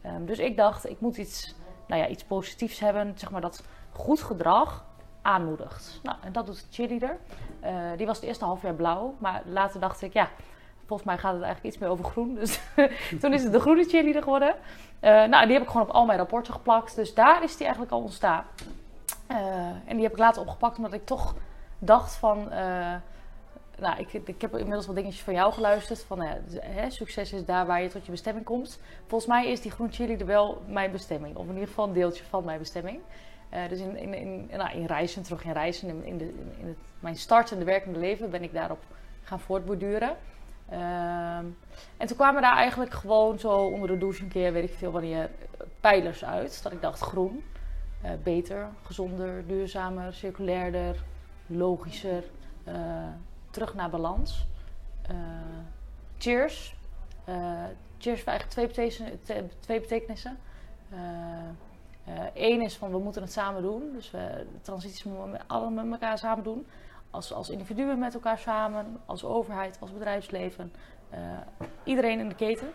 Um, 0.06 0.26
dus 0.26 0.38
ik 0.38 0.56
dacht, 0.56 0.88
ik 0.88 1.00
moet 1.00 1.16
iets, 1.16 1.54
nou 1.86 2.02
ja, 2.02 2.08
iets 2.08 2.24
positiefs 2.24 2.80
hebben, 2.80 3.12
zeg 3.16 3.30
maar, 3.30 3.40
dat 3.40 3.64
goed 3.92 4.22
gedrag 4.22 4.84
aanmoedigt. 5.22 6.00
Nou, 6.02 6.16
en 6.22 6.32
dat 6.32 6.46
doet 6.46 6.60
de 6.60 6.66
cheerleader. 6.70 7.18
Uh, 7.64 7.70
die 7.96 8.06
was 8.06 8.16
het 8.16 8.26
eerste 8.26 8.44
half 8.44 8.62
jaar 8.62 8.74
blauw, 8.74 9.14
maar 9.18 9.42
later 9.46 9.80
dacht 9.80 10.02
ik, 10.02 10.12
ja, 10.12 10.28
volgens 10.86 11.08
mij 11.08 11.18
gaat 11.18 11.32
het 11.34 11.42
eigenlijk 11.42 11.74
iets 11.74 11.82
meer 11.82 11.90
over 11.92 12.04
groen. 12.04 12.34
Dus 12.34 12.60
toen 13.20 13.32
is 13.32 13.42
het 13.42 13.52
de 13.52 13.60
groene 13.60 13.84
cheerleader 13.84 14.22
geworden. 14.22 14.54
Uh, 15.00 15.24
nou, 15.24 15.44
die 15.44 15.52
heb 15.52 15.62
ik 15.62 15.68
gewoon 15.68 15.86
op 15.86 15.92
al 15.92 16.06
mijn 16.06 16.18
rapporten 16.18 16.52
geplakt. 16.52 16.94
Dus 16.94 17.14
daar 17.14 17.42
is 17.42 17.56
die 17.56 17.66
eigenlijk 17.66 17.92
al 17.92 18.00
ontstaan. 18.00 18.44
Uh, 19.30 19.36
en 19.66 19.94
die 19.94 20.02
heb 20.02 20.12
ik 20.12 20.18
later 20.18 20.42
opgepakt 20.42 20.76
omdat 20.76 20.92
ik 20.92 21.06
toch 21.06 21.34
dacht 21.78 22.14
van 22.14 22.52
nou, 23.80 23.98
ik, 23.98 24.12
ik 24.12 24.40
heb 24.40 24.56
inmiddels 24.56 24.86
wat 24.86 24.96
dingetjes 24.96 25.22
van 25.22 25.34
jou 25.34 25.52
geluisterd. 25.52 26.02
Van, 26.02 26.22
uh, 26.22 26.30
hè, 26.60 26.90
succes 26.90 27.32
is 27.32 27.44
daar 27.44 27.66
waar 27.66 27.82
je 27.82 27.88
tot 27.88 28.04
je 28.04 28.10
bestemming 28.10 28.44
komt. 28.44 28.80
Volgens 29.06 29.30
mij 29.30 29.50
is 29.50 29.60
die 29.60 29.70
groen 29.70 29.92
chili 29.92 30.24
wel 30.24 30.62
mijn 30.66 30.90
bestemming. 30.90 31.36
Of 31.36 31.46
in 31.46 31.52
ieder 31.52 31.68
geval 31.68 31.86
een 31.86 31.92
deeltje 31.92 32.24
van 32.24 32.44
mijn 32.44 32.58
bestemming. 32.58 33.00
Uh, 33.54 33.68
dus 33.68 33.80
in, 33.80 34.14
in, 34.14 34.50
nou, 34.50 34.70
in 34.70 34.84
reizen, 34.84 35.22
terug 35.22 35.44
in 35.44 35.52
reizen, 35.52 35.88
in, 35.88 36.04
in, 36.04 36.18
de, 36.18 36.24
in 36.58 36.66
het, 36.66 36.76
mijn 37.00 37.16
startende 37.16 37.64
werkende 37.64 37.98
leven 37.98 38.30
ben 38.30 38.42
ik 38.42 38.52
daarop 38.52 38.80
gaan 39.22 39.40
voortborduren. 39.40 40.16
Ehm, 40.68 41.44
en 41.96 42.06
toen 42.06 42.16
kwamen 42.16 42.42
daar 42.42 42.56
eigenlijk 42.56 42.92
gewoon 42.92 43.38
zo 43.38 43.56
onder 43.56 43.88
de 43.88 43.98
douche 43.98 44.22
een 44.22 44.28
keer, 44.28 44.52
weet 44.52 44.70
ik 44.70 44.76
veel 44.76 44.90
wanneer, 44.90 45.30
pijlers 45.80 46.24
uit. 46.24 46.62
Dat 46.62 46.72
ik 46.72 46.82
dacht 46.82 47.00
groen, 47.00 47.44
eh, 48.02 48.10
beter, 48.22 48.68
gezonder, 48.82 49.46
duurzamer, 49.46 50.12
circulairder, 50.12 50.96
logischer, 51.46 52.24
eh, 52.64 52.74
terug 53.58 53.74
naar 53.74 53.90
balans. 53.90 54.46
Eh, 55.02 55.16
cheers. 56.18 56.76
Eh, 57.24 57.34
cheers 57.98 58.24
heeft 58.24 58.26
eigenlijk 58.26 58.50
twee 58.50 58.66
betekenissen. 58.66 59.18
te- 59.24 59.44
Twee. 59.60 60.32
Eén 62.34 62.60
is 62.60 62.76
van 62.76 62.90
we 62.90 62.98
moeten 62.98 63.22
het 63.22 63.32
samen 63.32 63.62
doen. 63.62 63.92
Dus 63.92 64.10
we, 64.10 64.46
de 64.52 64.60
transities 64.60 65.04
moeten 65.04 65.24
we 65.24 65.30
met, 65.30 65.42
allemaal 65.46 65.84
met 65.84 66.00
elkaar 66.00 66.18
samen 66.18 66.44
doen. 66.44 66.66
Als, 67.10 67.32
als 67.32 67.50
individuen 67.50 67.98
met 67.98 68.14
elkaar 68.14 68.38
samen, 68.38 69.00
als 69.06 69.24
overheid, 69.24 69.76
als 69.80 69.92
bedrijfsleven. 69.92 70.72
eh, 71.10 71.20
iedereen 71.84 72.18
in 72.20 72.28
de 72.28 72.34
keten 72.34 72.72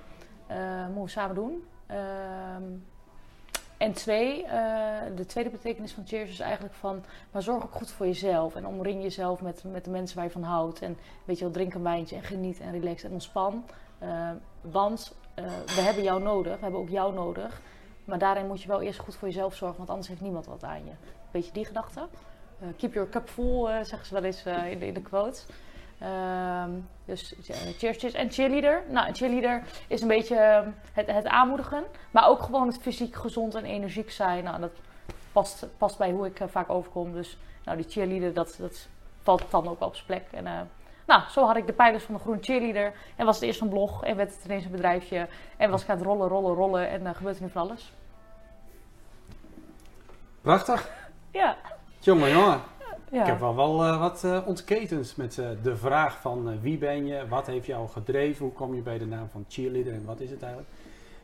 eh, 0.47 0.57
moeten 0.85 1.03
we 1.03 1.09
samen 1.09 1.35
doen. 1.35 1.67
Ehm, 1.85 2.63
en 3.77 3.93
twee, 3.93 4.45
eh, 4.45 5.15
de 5.15 5.25
tweede 5.25 5.49
betekenis 5.49 5.91
van 5.91 6.07
Cheers 6.07 6.29
is 6.29 6.39
eigenlijk 6.39 6.73
van, 6.73 7.03
maar 7.31 7.41
zorg 7.41 7.63
ook 7.63 7.73
goed 7.73 7.91
voor 7.91 8.05
jezelf. 8.05 8.55
En 8.55 8.67
omring 8.67 9.01
jezelf 9.01 9.41
met, 9.41 9.63
met 9.63 9.83
de 9.83 9.89
mensen 9.89 10.15
waar 10.15 10.25
je 10.25 10.31
van 10.31 10.43
houdt. 10.43 10.81
En 10.81 10.97
weet 11.25 11.37
je 11.37 11.43
wel, 11.43 11.53
drink 11.53 11.73
een 11.73 11.83
wijntje 11.83 12.15
en 12.15 12.23
geniet 12.23 12.59
en 12.59 12.71
relax 12.71 13.03
en 13.03 13.11
ontspan. 13.11 13.65
Eh, 13.99 14.29
want 14.61 15.15
eh, 15.33 15.45
we 15.65 15.81
hebben 15.81 16.03
jou 16.03 16.21
nodig, 16.21 16.55
we 16.55 16.61
hebben 16.61 16.79
ook 16.79 16.89
jou 16.89 17.13
nodig. 17.13 17.61
Maar 18.05 18.17
daarin 18.17 18.47
moet 18.47 18.61
je 18.61 18.67
wel 18.67 18.81
eerst 18.81 18.99
goed 18.99 19.15
voor 19.15 19.27
jezelf 19.27 19.55
zorgen, 19.55 19.77
want 19.77 19.89
anders 19.89 20.07
heeft 20.07 20.21
niemand 20.21 20.45
wat 20.45 20.63
aan 20.63 20.85
je. 20.85 20.91
Weet 21.31 21.45
je 21.45 21.51
die 21.51 21.65
gedachte? 21.65 22.07
Keep 22.77 22.93
your 22.93 23.09
cup 23.09 23.29
full, 23.29 23.83
zeggen 23.83 24.05
ze 24.05 24.13
wel 24.13 24.23
eens 24.23 24.43
in, 24.45 24.79
de, 24.79 24.87
in 24.87 24.93
de 24.93 25.01
quotes. 25.01 25.45
Ehm, 26.03 26.69
dus 27.05 27.35
eh, 27.35 27.55
cheers, 27.77 27.97
cheers. 27.97 28.13
En 28.13 28.31
cheerleader. 28.31 28.83
Nou, 28.89 29.07
een 29.07 29.15
cheerleader 29.15 29.63
is 29.87 30.01
een 30.01 30.07
beetje 30.07 30.35
eh, 30.35 30.67
het, 30.93 31.11
het 31.11 31.27
aanmoedigen. 31.27 31.83
Maar 32.11 32.27
ook 32.27 32.41
gewoon 32.41 32.67
het 32.67 32.77
fysiek 32.81 33.15
gezond 33.15 33.55
en 33.55 33.65
energiek 33.65 34.11
zijn. 34.11 34.43
Nou, 34.43 34.59
dat 34.59 34.71
past, 35.31 35.65
past 35.77 35.97
bij 35.97 36.11
hoe 36.11 36.25
ik 36.25 36.39
eh, 36.39 36.47
vaak 36.47 36.69
overkom. 36.69 37.13
Dus 37.13 37.37
nou, 37.65 37.77
die 37.77 37.89
cheerleader, 37.89 38.33
dat, 38.33 38.55
dat 38.59 38.87
valt 39.21 39.51
dan 39.51 39.67
ook 39.67 39.79
wel 39.79 39.87
op 39.87 39.95
zijn 39.95 40.07
plek. 40.07 40.23
En, 40.31 40.47
eh, 40.47 40.59
nou, 41.07 41.21
zo 41.29 41.45
had 41.45 41.55
ik 41.55 41.67
de 41.67 41.73
pijlers 41.73 42.03
van 42.03 42.15
de 42.15 42.21
groene 42.21 42.43
cheerleader. 42.43 42.93
En 43.15 43.25
was 43.25 43.35
het 43.35 43.45
eerst 43.45 43.61
een 43.61 43.69
blog. 43.69 44.03
En 44.03 44.15
werd 44.15 44.35
het 44.35 44.45
ineens 44.45 44.65
een 44.65 44.71
bedrijfje. 44.71 45.27
En 45.57 45.69
was 45.69 45.83
ik 45.83 45.89
aan 45.89 45.97
het 45.97 46.05
rollen, 46.05 46.27
rollen, 46.27 46.55
rollen. 46.55 46.89
En 46.89 47.01
uh, 47.01 47.15
gebeurt 47.15 47.35
er 47.35 47.43
nu 47.43 47.49
van 47.49 47.61
alles. 47.61 47.93
Prachtig. 50.41 50.89
Ja. 51.31 51.57
Jongen, 51.99 52.29
jongen. 52.29 52.61
Ja. 53.13 53.21
Ik 53.21 53.27
heb 53.27 53.39
wel, 53.39 53.55
wel 53.55 53.83
eh, 53.85 53.99
wat 53.99 54.25
ontketend 54.45 55.17
met 55.17 55.37
eh, 55.37 55.49
de 55.61 55.77
vraag 55.77 56.21
van 56.21 56.61
wie 56.61 56.77
ben 56.77 57.05
je, 57.05 57.27
wat 57.27 57.47
heeft 57.47 57.65
jou 57.65 57.89
gedreven, 57.89 58.45
hoe 58.45 58.53
kom 58.53 58.75
je 58.75 58.81
bij 58.81 58.97
de 58.97 59.05
naam 59.05 59.29
van 59.29 59.45
cheerleader 59.47 59.93
en 59.93 60.05
wat 60.05 60.19
is 60.19 60.29
het 60.29 60.41
eigenlijk. 60.41 60.71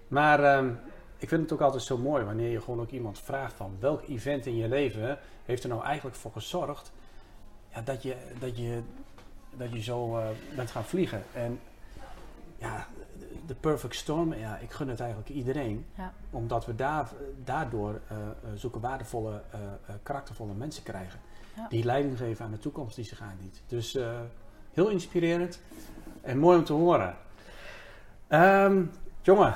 Maar 0.08 0.44
ehm, 0.44 0.72
ik 1.18 1.30
vind 1.30 1.42
het 1.42 1.54
ook 1.54 1.62
altijd 1.62 1.84
zo 1.84 1.98
mooi 1.98 2.24
wanneer 2.24 2.50
je 2.50 2.62
gewoon 2.62 2.82
ook 2.82 2.90
iemand 2.90 3.20
vraagt 3.20 3.54
van 3.54 3.78
welk 3.80 4.02
event 4.08 4.46
in 4.46 4.56
je 4.56 4.68
leven 4.68 5.18
heeft 5.46 5.64
er 5.64 5.70
nou 5.70 5.84
eigenlijk 5.84 6.16
voor 6.16 6.32
gezorgd 6.32 6.92
ja, 7.74 7.82
dat, 7.82 8.04
je, 8.04 8.16
dat, 8.40 8.58
je, 8.58 8.82
dat 9.58 9.72
je 9.72 9.82
zo 9.82 10.22
bent 10.56 10.72
gaan 10.72 10.84
vliegen. 10.84 11.24
En 11.34 11.60
ja, 12.58 12.88
de- 13.46 13.56
perfect 13.56 13.96
storm, 13.96 14.34
ja, 14.34 14.58
ik 14.58 14.72
gun 14.72 14.90
het 14.90 15.00
eigenlijk 15.00 15.30
iedereen. 15.30 15.86
Ja. 15.98 16.14
Omdat 16.30 16.66
we 16.66 16.76
daar, 16.76 17.10
daardoor 17.44 18.02
zulke 18.56 18.80
waardevolle, 18.80 19.42
karaktervolle 20.04 20.54
mensen 20.54 20.84
krijgen. 20.84 21.20
Ja. 21.60 21.68
Die 21.68 21.84
leiding 21.84 22.18
geven 22.18 22.46
aan 22.46 22.52
de 22.52 22.58
toekomst 22.58 22.96
die 22.96 23.06
ze 23.06 23.16
gaan 23.16 23.38
niet. 23.42 23.62
Dus 23.68 23.96
eh, 23.96 24.20
heel 24.74 24.90
inspirerend 24.90 25.62
en 26.22 26.38
mooi 26.38 26.58
om 26.58 26.64
te 26.64 26.74
horen. 26.74 27.16
Ehm, 28.28 28.84
jongen. 29.22 29.56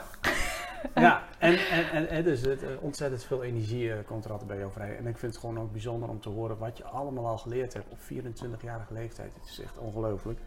ja, 0.95 1.23
en, 1.37 1.57
en, 1.69 1.91
en, 1.91 2.09
en 2.09 2.23
dus 2.23 2.41
het, 2.41 2.63
eh, 2.63 2.69
ontzettend 2.79 3.23
veel 3.23 3.43
energie 3.43 3.91
eh, 3.91 3.97
komt 4.05 4.25
er 4.25 4.31
altijd 4.31 4.49
bij 4.49 4.59
jou 4.59 4.71
vrij. 4.71 4.97
En 4.97 5.07
ik 5.07 5.17
vind 5.17 5.31
het 5.31 5.41
gewoon 5.41 5.59
ook 5.59 5.71
bijzonder 5.71 6.09
om 6.09 6.21
te 6.21 6.29
horen 6.29 6.57
wat 6.57 6.77
je 6.77 6.83
allemaal 6.83 7.27
al 7.27 7.37
geleerd 7.37 7.73
hebt 7.73 7.85
op 7.89 7.99
24-jarige 7.99 8.93
leeftijd. 8.93 9.33
Het 9.33 9.49
is 9.49 9.59
echt 9.59 9.77
ongelooflijk. 9.77 10.39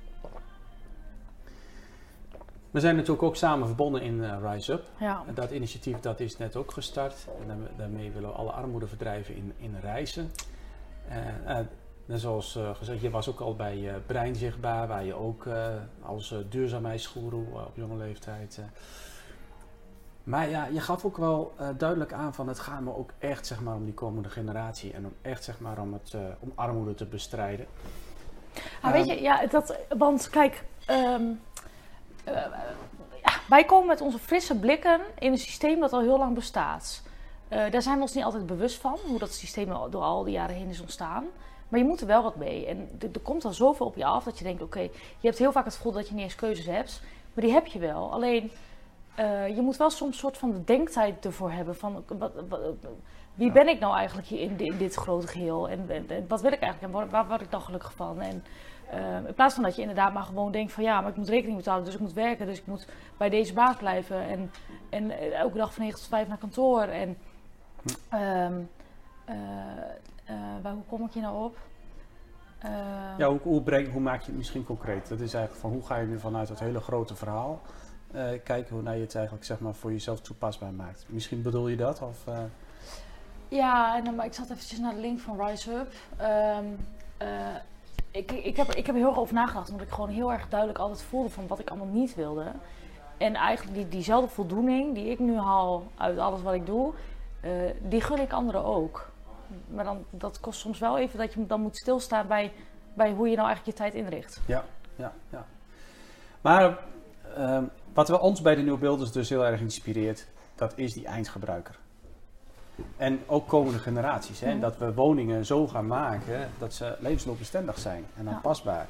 We 2.70 2.80
zijn 2.80 2.96
natuurlijk 2.96 3.22
ook 3.22 3.36
samen 3.36 3.66
verbonden 3.66 4.02
in 4.02 4.38
Rise 4.48 4.72
Up. 4.72 4.84
ja. 4.98 5.24
En 5.26 5.34
Dat 5.34 5.50
initiatief 5.50 6.00
dat 6.00 6.20
is 6.20 6.36
net 6.36 6.56
ook 6.56 6.72
gestart. 6.72 7.26
En 7.40 7.46
daarmee, 7.46 7.68
daarmee 7.76 8.10
willen 8.10 8.28
we 8.28 8.34
alle 8.34 8.50
armoede 8.50 8.86
verdrijven 8.86 9.36
in, 9.36 9.52
in 9.56 9.76
reizen. 9.80 10.30
Eh, 11.08 11.58
eh, 11.58 11.66
en 12.06 12.18
zoals 12.18 12.56
eh, 12.56 12.74
gezegd, 12.74 13.00
je 13.00 13.10
was 13.10 13.28
ook 13.28 13.40
al 13.40 13.56
bij 13.56 14.02
Brein 14.06 14.34
zichtbaar, 14.34 14.88
waar 14.88 15.04
je 15.04 15.14
ook 15.14 15.48
als 16.02 16.34
duurzaamheidsgoeroe 16.48 17.46
op 17.54 17.76
jonge 17.76 17.96
leeftijd. 17.96 18.60
Maar 20.24 20.48
ja, 20.48 20.66
je 20.66 20.80
gaf 20.80 21.04
ook 21.04 21.16
wel 21.16 21.54
duidelijk 21.76 22.12
aan 22.12 22.34
van 22.34 22.48
het 22.48 22.58
gaat 22.58 22.80
me 22.80 22.96
ook 22.96 23.10
echt 23.18 23.46
zeg 23.46 23.60
maar, 23.60 23.74
om 23.74 23.84
die 23.84 23.94
komende 23.94 24.28
generatie 24.28 24.92
en 24.92 25.04
om 25.04 25.12
echt 25.22 25.44
zeg 25.44 25.60
maar, 25.60 25.78
om, 25.78 25.92
het, 25.92 26.14
om 26.38 26.52
armoede 26.54 26.94
te 26.94 27.06
bestrijden. 27.06 27.66
Maar 28.82 28.92
weet 28.92 29.06
je, 29.06 29.22
ja, 29.22 29.46
dat, 29.46 29.78
want 29.98 30.30
kijk, 30.30 30.64
ehm, 30.86 31.22
eh, 32.26 32.34
ja, 33.22 33.32
wij 33.48 33.64
komen 33.64 33.86
met 33.86 34.00
onze 34.00 34.18
frisse 34.18 34.58
blikken 34.58 35.00
in 35.18 35.32
een 35.32 35.38
systeem 35.38 35.80
dat 35.80 35.92
al 35.92 36.00
heel 36.00 36.18
lang 36.18 36.34
bestaat. 36.34 37.02
Eh, 37.48 37.70
daar 37.70 37.82
zijn 37.82 37.96
we 37.96 38.02
ons 38.02 38.14
niet 38.14 38.24
altijd 38.24 38.46
bewust 38.46 38.80
van, 38.80 38.96
hoe 39.06 39.18
dat 39.18 39.32
systeem 39.32 39.68
door 39.90 40.02
al 40.02 40.24
die 40.24 40.32
jaren 40.32 40.56
heen 40.56 40.68
is 40.68 40.80
ontstaan. 40.80 41.24
Maar 41.68 41.80
je 41.80 41.86
moet 41.86 42.00
er 42.00 42.06
wel 42.06 42.22
wat 42.22 42.36
mee. 42.36 42.66
En 42.66 42.88
er, 43.12 43.20
komt 43.22 43.44
al 43.44 43.52
zoveel 43.52 43.86
op 43.86 43.96
je 43.96 44.04
af 44.04 44.24
dat 44.24 44.38
je 44.38 44.44
denkt, 44.44 44.62
oké, 44.62 44.80
je 44.80 44.90
hebt 45.20 45.38
heel 45.38 45.52
vaak 45.52 45.64
het 45.64 45.74
gevoel 45.74 45.92
dat 45.92 46.08
je 46.08 46.14
niet 46.14 46.22
eens 46.22 46.34
keuzes 46.34 46.66
hebt. 46.66 47.02
Maar 47.34 47.44
die 47.44 47.52
heb 47.52 47.66
je 47.66 47.78
wel. 47.78 48.12
Alleen, 48.12 48.50
eh, 49.14 49.48
je 49.56 49.60
moet 49.62 49.76
wel 49.76 49.90
soms 49.90 50.12
een 50.12 50.18
soort 50.18 50.38
van 50.38 50.50
de 50.52 50.64
denktijd 50.64 51.24
ervoor 51.24 51.50
hebben 51.50 51.76
van... 51.76 52.04
Wat, 52.18 52.32
wat- 52.48 52.60
wie 53.34 53.52
ben 53.52 53.68
ik 53.68 53.80
nou 53.80 53.96
eigenlijk 53.96 54.28
hier 54.28 54.40
in, 54.40 54.56
di- 54.56 54.64
in 54.64 54.76
dit 54.78 54.94
grote 54.94 55.26
geheel? 55.26 55.68
En, 55.68 55.84
en- 55.88 56.10
en 56.10 56.24
wat 56.28 56.40
wil 56.40 56.52
ik 56.52 56.60
eigenlijk? 56.60 56.92
En 56.94 56.98
waar, 57.00 57.10
waar 57.10 57.28
word 57.28 57.40
ik 57.40 57.50
dan 57.50 57.60
gelukkig 57.60 57.92
van? 57.92 58.20
En 58.20 58.44
eh, 58.90 59.16
in 59.26 59.34
plaats 59.34 59.54
van 59.54 59.62
dat 59.62 59.74
je 59.74 59.80
inderdaad 59.80 60.12
maar 60.12 60.22
gewoon 60.22 60.52
denkt 60.52 60.72
van... 60.72 60.82
Ja, 60.84 61.00
maar 61.00 61.10
ik 61.10 61.16
moet 61.16 61.28
rekening 61.28 61.56
betalen, 61.56 61.84
dus 61.84 61.94
ik 61.94 62.00
moet 62.00 62.12
werken. 62.12 62.46
Dus 62.46 62.58
ik 62.58 62.66
moet 62.66 62.88
bij 63.16 63.28
deze 63.28 63.52
baas 63.52 63.76
blijven. 63.76 64.20
En, 64.28 64.50
en 64.90 65.32
elke 65.32 65.56
dag 65.56 65.74
van 65.74 65.82
9 65.84 65.98
tot 65.98 66.08
5 66.08 66.28
naar 66.28 66.38
kantoor. 66.38 66.82
En 66.82 67.18
ehm, 68.08 68.60
eh, 69.24 70.34
waar, 70.62 70.72
hoe 70.72 70.84
kom 70.88 71.04
ik 71.04 71.12
hier 71.12 71.22
nou 71.22 71.44
op? 71.44 71.56
Eh, 72.58 72.70
Ja, 73.18 73.28
hoe, 73.28 73.40
hoe, 73.42 73.62
breng, 73.62 73.92
hoe 73.92 74.00
maak 74.00 74.20
je 74.20 74.26
het 74.26 74.36
misschien 74.36 74.64
concreet? 74.64 75.08
Dat 75.08 75.20
is 75.20 75.34
eigenlijk 75.34 75.62
van 75.64 75.70
hoe 75.70 75.86
ga 75.86 75.96
je 75.96 76.06
nu 76.06 76.18
vanuit 76.18 76.48
het 76.48 76.58
hele 76.58 76.80
grote 76.80 77.14
verhaal 77.16 77.60
eh, 78.12 78.28
kijken 78.44 78.74
hoe 78.74 78.82
nou 78.82 78.96
je 78.96 79.02
het 79.02 79.14
eigenlijk 79.14 79.44
zeg 79.44 79.60
maar, 79.60 79.74
voor 79.74 79.92
jezelf 79.92 80.20
toepasbaar 80.20 80.72
maakt. 80.72 81.04
Misschien 81.08 81.42
bedoel 81.42 81.68
je 81.68 81.76
dat? 81.76 82.02
Of, 82.02 82.24
Ja, 83.48 83.96
en 83.96 84.04
dan, 84.04 84.14
maar 84.14 84.26
ik 84.26 84.34
zat 84.34 84.50
eventjes 84.50 84.78
naar 84.78 84.94
de 84.94 85.00
link 85.00 85.20
van 85.20 85.46
Rise 85.46 85.72
Up. 85.72 85.92
Ehm, 86.16 86.64
eh, 87.16 87.28
ik, 88.10 88.32
ik, 88.32 88.56
heb, 88.56 88.68
ik 88.68 88.86
heb 88.86 88.94
er 88.94 89.00
heel 89.00 89.08
erg 89.08 89.18
over 89.18 89.34
nagedacht, 89.34 89.70
omdat 89.70 89.86
ik 89.86 89.92
gewoon 89.92 90.08
heel 90.08 90.32
erg 90.32 90.48
duidelijk 90.48 90.78
altijd 90.78 91.02
voelde 91.02 91.30
van 91.30 91.46
wat 91.46 91.58
ik 91.58 91.68
allemaal 91.68 91.86
niet 91.86 92.14
wilde. 92.14 92.44
En 93.16 93.34
eigenlijk 93.34 93.76
die, 93.76 93.88
diezelfde 93.88 94.28
voldoening 94.28 94.94
die 94.94 95.10
ik 95.10 95.18
nu 95.18 95.36
haal 95.38 95.86
uit 95.96 96.18
alles 96.18 96.42
wat 96.42 96.54
ik 96.54 96.66
doe, 96.66 96.92
eh, 97.46 97.70
die 97.80 98.00
gun 98.00 98.20
ik 98.20 98.32
anderen 98.32 98.64
ook. 98.64 99.10
Maar 99.68 99.84
dan, 99.84 100.04
dat 100.10 100.40
kost 100.40 100.60
soms 100.60 100.78
wel 100.78 100.98
even 100.98 101.18
dat 101.18 101.32
je 101.32 101.46
dan 101.46 101.60
moet 101.60 101.76
stilstaan 101.76 102.26
bij, 102.26 102.52
bij 102.94 103.12
hoe 103.12 103.28
je 103.28 103.36
nou 103.36 103.46
eigenlijk 103.46 103.78
je 103.78 103.82
tijd 103.84 103.94
inricht. 103.94 104.40
ja, 104.46 104.64
ja, 104.96 105.12
ja. 105.30 105.46
Maar 106.40 106.78
ehm, 107.36 107.64
wat 107.94 108.08
we 108.08 108.20
ons 108.20 108.42
bij 108.42 108.54
de 108.54 108.62
Nieuwe 108.62 108.78
Beelders 108.78 109.12
dus 109.12 109.28
heel 109.28 109.46
erg 109.46 109.60
inspireert, 109.60 110.26
dat 110.54 110.72
is 110.76 110.92
die 110.92 111.06
eindgebruiker. 111.06 111.78
En 112.96 113.20
ook 113.26 113.48
komende 113.48 113.78
generaties. 113.78 114.40
Hè? 114.40 114.50
Mhm. 114.50 114.60
Dat 114.60 114.78
we 114.78 114.94
woningen 114.94 115.46
zo 115.46 115.66
gaan 115.66 115.86
maken 115.86 116.50
dat 116.58 116.74
ze 116.74 116.96
levensloopbestendig 116.98 117.78
zijn 117.78 118.04
en 118.16 118.28
aanpasbaar. 118.28 118.86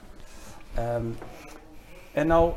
Ehm, 0.74 1.06
en 2.12 2.26
nou 2.26 2.52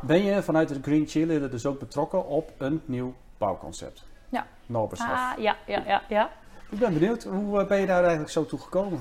ben 0.00 0.22
je 0.22 0.42
vanuit 0.42 0.68
de 0.68 0.82
Green 0.82 1.06
Cheerleader 1.06 1.50
dus 1.50 1.66
ook 1.66 1.78
betrokken 1.78 2.26
op 2.26 2.52
een 2.58 2.82
nieuw 2.84 3.14
bouwconcept. 3.38 4.04
Ja. 4.36 4.46
Nobershof. 4.66 5.08
Ah, 5.08 5.32
ja, 5.38 5.56
ja, 5.66 5.82
ja, 5.86 6.02
ja. 6.08 6.30
Ik 6.70 6.78
ben 6.78 6.92
benieuwd, 6.92 7.24
hoe 7.24 7.64
ben 7.64 7.80
je 7.80 7.86
daar 7.86 8.00
eigenlijk 8.00 8.30
zo 8.30 8.46
toe 8.46 8.58
gekomen? 8.58 9.00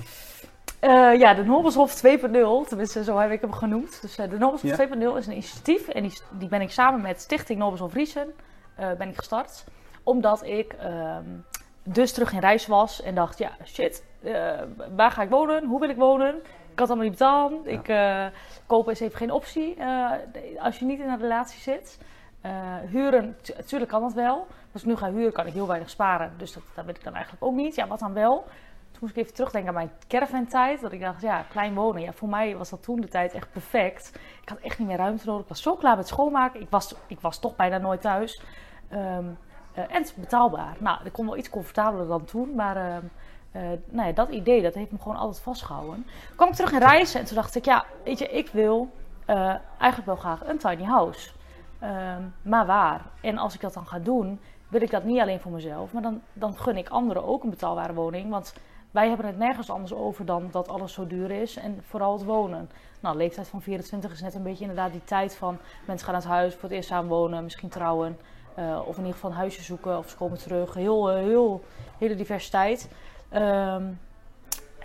Eh, 0.79 1.19
ja, 1.19 1.33
de 1.33 1.43
Nobelshof 1.43 2.01
2.0, 2.05 2.67
tenminste 2.67 3.03
zo 3.03 3.17
heb 3.17 3.31
ik 3.31 3.41
hem 3.41 3.51
genoemd. 3.51 4.01
Dus 4.01 4.17
eh, 4.17 4.29
de 4.29 4.37
Nobelshof 4.37 4.77
Ja. 4.77 4.87
2.0 4.87 5.17
is 5.17 5.25
een 5.25 5.31
initiatief 5.31 5.87
en 5.87 6.03
die, 6.03 6.19
die 6.29 6.47
ben 6.47 6.61
ik 6.61 6.71
samen 6.71 7.01
met 7.01 7.21
Stichting 7.21 7.59
Nobelshof 7.59 7.93
Riesen 7.93 8.33
eh, 8.75 8.91
ben 8.97 9.09
ik 9.09 9.17
gestart. 9.17 9.63
Omdat 10.03 10.43
ik 10.43 10.73
ehm, 10.73 11.23
dus 11.83 12.11
terug 12.11 12.33
in 12.33 12.39
reis 12.39 12.67
was 12.67 13.01
en 13.01 13.15
dacht, 13.15 13.37
ja 13.37 13.51
shit, 13.65 14.03
waar 14.95 15.11
ga 15.11 15.21
ik 15.21 15.29
wonen? 15.29 15.65
Hoe 15.65 15.79
wil 15.79 15.89
ik 15.89 15.95
wonen? 15.95 16.35
Ik 16.71 16.79
had 16.79 16.87
allemaal 16.87 17.07
niet 17.07 17.17
betaald. 17.17 17.67
Ik, 17.67 17.95
kopen 18.65 18.91
is 18.91 18.99
even 18.99 19.17
geen 19.17 19.31
optie 19.31 19.77
als 20.59 20.79
je 20.79 20.85
niet 20.85 20.99
in 20.99 21.09
een 21.09 21.19
relatie 21.19 21.59
zit. 21.59 21.97
Eh, 22.45 22.51
huren, 22.89 23.35
natuurlijk 23.55 23.91
kan 23.91 24.01
dat 24.01 24.13
wel. 24.13 24.47
Als 24.73 24.81
ik 24.81 24.87
nu 24.87 24.95
ga 24.95 25.11
huren 25.11 25.31
kan 25.31 25.47
ik 25.47 25.53
heel 25.53 25.67
weinig 25.67 25.89
sparen, 25.89 26.33
dus 26.37 26.53
dat, 26.53 26.63
dat 26.75 26.85
weet 26.85 26.97
ik 26.97 27.03
dan 27.03 27.13
eigenlijk 27.13 27.43
ook 27.43 27.55
niet. 27.55 27.75
Ja, 27.75 27.87
wat 27.87 27.99
dan 27.99 28.13
wel? 28.13 28.43
Toen 28.91 28.99
moest 28.99 29.15
ik 29.15 29.21
even 29.21 29.33
terugdenken 29.33 29.69
aan 29.69 29.75
mijn 29.75 29.91
caravan-tijd. 30.07 30.81
Dat 30.81 30.91
ik 30.91 30.99
dacht, 30.99 31.21
ja, 31.21 31.45
klein 31.49 31.73
wonen. 31.73 32.01
Ja, 32.01 32.13
voor 32.13 32.29
mij 32.29 32.57
was 32.57 32.69
dat 32.69 32.83
toen 32.83 33.01
de 33.01 33.07
tijd 33.07 33.33
echt 33.33 33.51
perfect. 33.51 34.11
Ik 34.41 34.49
had 34.49 34.57
echt 34.57 34.79
niet 34.79 34.87
meer 34.87 34.97
ruimte 34.97 35.25
nodig. 35.25 35.41
Ik 35.41 35.49
was 35.49 35.61
zo 35.61 35.75
klaar 35.75 35.97
met 35.97 36.07
schoonmaken. 36.07 36.61
Ik 36.61 36.69
was, 36.69 36.95
ik 37.07 37.19
was 37.19 37.39
toch 37.39 37.55
bijna 37.55 37.77
nooit 37.77 38.01
thuis. 38.01 38.41
Ehm, 38.89 39.25
eh, 39.73 39.83
en 39.83 40.01
het 40.01 40.13
betaalbaar. 40.15 40.75
Nou, 40.79 40.99
ik 41.03 41.13
kon 41.13 41.25
wel 41.25 41.37
iets 41.37 41.49
comfortabeler 41.49 42.07
dan 42.07 42.25
toen. 42.25 42.55
Maar 42.55 42.75
eh, 42.75 43.61
nou 43.89 44.07
ja, 44.07 44.13
dat 44.13 44.29
idee, 44.29 44.61
dat 44.61 44.73
heeft 44.73 44.91
me 44.91 44.97
gewoon 44.97 45.17
altijd 45.17 45.43
vastgehouden. 45.43 45.95
Toen 45.95 46.35
kwam 46.35 46.49
ik 46.49 46.55
terug 46.55 46.71
in 46.71 46.79
reizen 46.79 47.19
en 47.19 47.25
toen 47.25 47.35
dacht 47.35 47.55
ik, 47.55 47.65
ja, 47.65 47.85
weet 48.03 48.19
je, 48.19 48.27
ik 48.27 48.49
wil 48.49 48.89
eigenlijk 49.25 50.05
wel 50.05 50.15
graag 50.15 50.47
een 50.47 50.57
tiny 50.57 50.83
house. 50.83 51.34
Ehm, 51.85 52.21
maar 52.41 52.65
waar? 52.65 53.01
En 53.21 53.37
als 53.37 53.53
ik 53.53 53.61
dat 53.61 53.73
dan 53.73 53.87
ga 53.87 53.99
doen, 53.99 54.39
wil 54.67 54.81
ik 54.81 54.91
dat 54.91 55.03
niet 55.03 55.19
alleen 55.19 55.39
voor 55.39 55.51
mezelf, 55.51 55.93
maar 55.93 56.01
dan, 56.01 56.21
dan 56.33 56.57
gun 56.57 56.77
ik 56.77 56.89
anderen 56.89 57.25
ook 57.25 57.43
een 57.43 57.49
betaalbare 57.49 57.93
woning. 57.93 58.29
Want 58.29 58.53
wij 58.91 59.07
hebben 59.07 59.25
het 59.25 59.37
nergens 59.37 59.69
anders 59.69 59.93
over 59.93 60.25
dan 60.25 60.47
dat 60.51 60.67
alles 60.67 60.93
zo 60.93 61.07
duur 61.07 61.31
is 61.31 61.55
en 61.55 61.79
vooral 61.87 62.13
het 62.13 62.23
wonen. 62.23 62.69
Nou, 62.99 63.17
leeftijd 63.17 63.47
van 63.47 63.61
24 63.61 64.11
is 64.11 64.21
net 64.21 64.33
een 64.33 64.43
beetje 64.43 64.63
inderdaad 64.63 64.91
die 64.91 65.03
tijd 65.03 65.35
van 65.35 65.57
mensen 65.85 66.05
gaan 66.05 66.13
naar 66.13 66.23
het 66.23 66.31
huis, 66.31 66.53
voor 66.53 66.63
het 66.63 66.71
eerst 66.71 66.89
samen 66.89 67.09
wonen, 67.09 67.43
misschien 67.43 67.69
trouwen. 67.69 68.17
Uh, 68.59 68.79
of 68.79 68.91
in 68.91 68.97
ieder 68.97 69.13
geval 69.13 69.29
een 69.29 69.35
huisje 69.35 69.63
zoeken 69.63 69.97
of 69.97 70.09
ze 70.09 70.15
komen 70.15 70.37
terug. 70.37 70.73
Heel, 70.73 71.11
uh, 71.11 71.17
heel, 71.17 71.63
hele 71.97 72.15
diversiteit. 72.15 72.89
Um, 73.33 73.99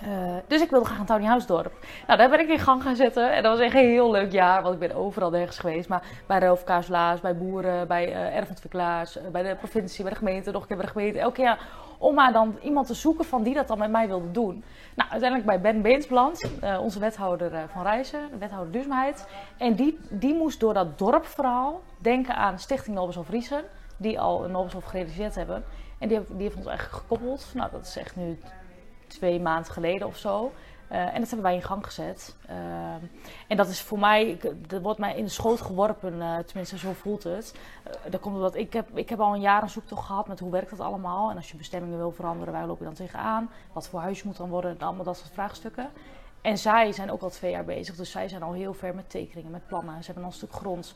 uh, 0.05 0.35
dus 0.47 0.61
ik 0.61 0.71
wilde 0.71 0.87
graag 0.87 0.99
een 0.99 1.05
tiny 1.07 1.25
house 1.25 1.47
dorp. 1.47 1.73
Nou, 2.07 2.19
daar 2.19 2.31
ben 2.31 2.41
ik 2.41 2.49
in 2.49 2.59
gang 2.59 2.83
gaan 2.83 2.97
zetten. 2.97 3.33
En 3.33 3.43
dat 3.43 3.53
was 3.53 3.67
echt 3.67 3.75
een 3.75 3.89
heel 3.89 4.11
leuk 4.11 4.33
jaar, 4.33 4.63
want 4.63 4.75
ik 4.75 4.81
ben 4.81 4.97
overal 4.97 5.31
nergens 5.31 5.59
geweest. 5.59 5.89
Maar 5.89 6.03
bij 6.27 6.39
Roofkaaslaars, 6.39 7.21
bij 7.21 7.37
boeren, 7.37 7.89
bij 7.89 8.09
uh, 8.09 8.37
erfgoedverklaars, 8.37 9.17
uh, 9.17 9.23
bij 9.33 9.43
de 9.43 9.57
provincie, 9.57 10.03
bij 10.03 10.13
de 10.13 10.19
gemeente, 10.19 10.51
nog 10.51 10.63
een 10.63 10.69
keer 10.69 10.77
bij 10.77 10.87
de 10.87 10.93
gemeente. 10.93 11.19
Elke 11.19 11.41
jaar 11.41 11.59
om 11.99 12.15
maar 12.15 12.33
dan 12.33 12.59
iemand 12.63 12.87
te 12.87 12.95
zoeken 12.95 13.25
van 13.25 13.43
die 13.43 13.55
dat 13.55 13.69
dan 13.69 13.79
met 13.79 13.91
mij 13.91 14.07
wilde 14.07 14.31
doen. 14.31 14.65
Nou, 14.95 15.11
uiteindelijk 15.11 15.51
bij 15.51 15.61
Ben 15.61 15.83
Beensbland, 15.83 16.51
onze 16.81 16.99
wethouder 16.99 17.69
van 17.73 17.83
Reizen, 17.83 18.21
wethouder 18.39 18.73
duurzaamheid. 18.73 19.27
En 19.59 19.75
die, 19.75 19.99
die 20.09 20.35
moest 20.35 20.61
door 20.61 20.75
dat 20.75 20.99
dorpverhaal 20.99 21.81
denken 21.99 22.37
aan 22.37 22.59
Stichting 22.59 22.97
Nobelshof 22.97 23.29
Riesen, 23.29 23.63
die 23.97 24.21
al 24.21 24.45
een 24.45 24.51
Nobelshof 24.51 24.85
gerealiseerd 24.85 25.35
hebben. 25.35 25.65
En 25.99 26.09
die, 26.09 26.21
die 26.29 26.43
heeft 26.43 26.57
ons 26.57 26.67
eigenlijk 26.67 26.97
gekoppeld. 26.97 27.47
Nou, 27.55 27.71
dat 27.71 27.87
is 27.87 27.97
echt 27.97 28.17
nu 28.17 28.39
twee 29.11 29.41
maanden 29.41 29.73
geleden 29.73 30.07
of 30.07 30.17
zo. 30.17 30.53
Uh, 30.93 31.15
en 31.15 31.21
dat 31.21 31.29
hebben 31.31 31.43
wij 31.43 31.55
in 31.55 31.63
gang 31.63 31.85
gezet. 31.85 32.37
Uh, 32.51 32.57
en 33.49 33.57
dat 33.57 33.69
is 33.69 33.81
voor 33.81 33.99
mij, 33.99 34.39
dat 34.67 34.83
wordt 34.83 34.99
mij 34.99 35.17
in 35.17 35.25
de 35.25 35.31
schoot 35.31 35.61
geworpen, 35.61 36.15
uh, 36.15 36.39
tenminste 36.39 36.79
zo 36.79 36.93
voelt 36.93 37.23
het. 37.23 37.55
dat 38.09 38.21
komt 38.21 38.35
omdat 38.35 38.55
ik 38.55 38.73
heb, 38.73 38.99
ik 38.99 39.09
heb 39.09 39.21
al 39.21 39.35
een 39.35 39.41
jaar 39.41 39.63
een 39.63 39.69
zoektocht 39.71 40.07
gehad 40.07 40.29
met 40.29 40.41
hoe 40.41 40.51
werkt 40.51 40.71
dat 40.71 40.81
allemaal. 40.81 41.31
En 41.31 41.37
als 41.37 41.51
je 41.51 41.57
bestemmingen 41.57 41.99
wil 41.99 42.13
veranderen, 42.13 42.53
waar 42.53 42.67
loop 42.67 42.79
je 42.79 42.85
dan 42.85 42.95
tegenaan? 42.95 43.51
Wat 43.73 43.89
voor 43.89 44.01
huis 44.01 44.23
moet 44.23 44.37
dan 44.37 44.49
worden? 44.49 44.77
Allemaal 44.79 45.05
dat 45.05 45.17
soort 45.17 45.33
vraagstukken. 45.33 45.89
En 46.41 46.59
zij 46.59 46.93
zijn 46.93 47.11
ook 47.11 47.23
al 47.23 47.31
twee 47.31 47.51
jaar 47.51 47.65
bezig, 47.65 47.97
dus 47.97 48.11
zij 48.11 48.29
zijn 48.29 48.43
al 48.43 48.53
heel 48.53 48.75
ver 48.75 48.95
met 48.95 49.11
tekeningen, 49.11 49.51
met 49.51 49.67
plannen. 49.67 49.99
Ze 49.99 50.05
hebben 50.05 50.25
al 50.25 50.31
een 50.31 50.37
stuk 50.37 50.53
grond. 50.53 50.95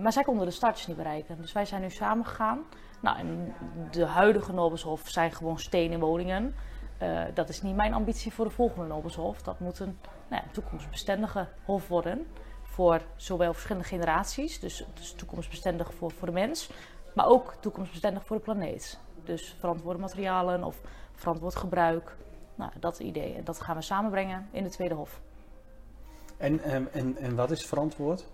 Maar 0.00 0.12
zij 0.12 0.22
konden 0.22 0.46
de 0.46 0.52
startjes 0.52 0.86
niet 0.86 0.96
bereiken. 0.96 1.36
Dus 1.40 1.52
wij 1.52 1.64
zijn 1.64 1.80
nu 1.80 1.90
samen 1.90 2.26
gegaan. 2.26 2.64
Nou, 3.00 3.18
en 3.18 3.54
de 3.90 4.04
huidige 4.04 4.52
Nobelshof 4.52 5.08
zijn 5.08 5.32
gewoon 5.32 5.58
stenen 5.58 6.00
woningen. 6.00 6.54
Uh, 7.02 7.22
dat 7.34 7.48
is 7.48 7.62
niet 7.62 7.76
mijn 7.76 7.94
ambitie 7.94 8.32
voor 8.32 8.44
de 8.44 8.50
volgende 8.50 8.86
Nobelshof. 8.86 9.42
Dat 9.42 9.60
moet 9.60 9.78
een 9.78 9.98
nou 10.28 10.42
ja, 10.42 10.50
toekomstbestendige 10.52 11.48
hof 11.64 11.88
worden. 11.88 12.26
Voor 12.62 13.00
zowel 13.16 13.52
verschillende 13.52 13.88
generaties, 13.88 14.60
dus, 14.60 14.84
dus 14.94 15.12
toekomstbestendig 15.12 15.94
voor, 15.94 16.10
voor 16.10 16.26
de 16.26 16.32
mens, 16.32 16.70
maar 17.14 17.26
ook 17.26 17.54
toekomstbestendig 17.60 18.24
voor 18.24 18.36
de 18.36 18.42
planeet. 18.42 18.98
Dus 19.24 19.56
verantwoorde 19.58 19.98
materialen 19.98 20.64
of 20.64 20.80
verantwoord 21.14 21.56
gebruik. 21.56 22.16
Nou, 22.54 22.70
dat 22.80 22.98
idee. 22.98 23.34
En 23.34 23.44
dat 23.44 23.60
gaan 23.60 23.76
we 23.76 23.82
samenbrengen 23.82 24.48
in 24.50 24.62
de 24.62 24.70
Tweede 24.70 24.94
Hof. 24.94 25.20
En, 26.36 26.62
en, 26.62 26.92
en, 26.92 27.16
en 27.16 27.36
wat 27.36 27.50
is 27.50 27.66
verantwoord? 27.66 28.26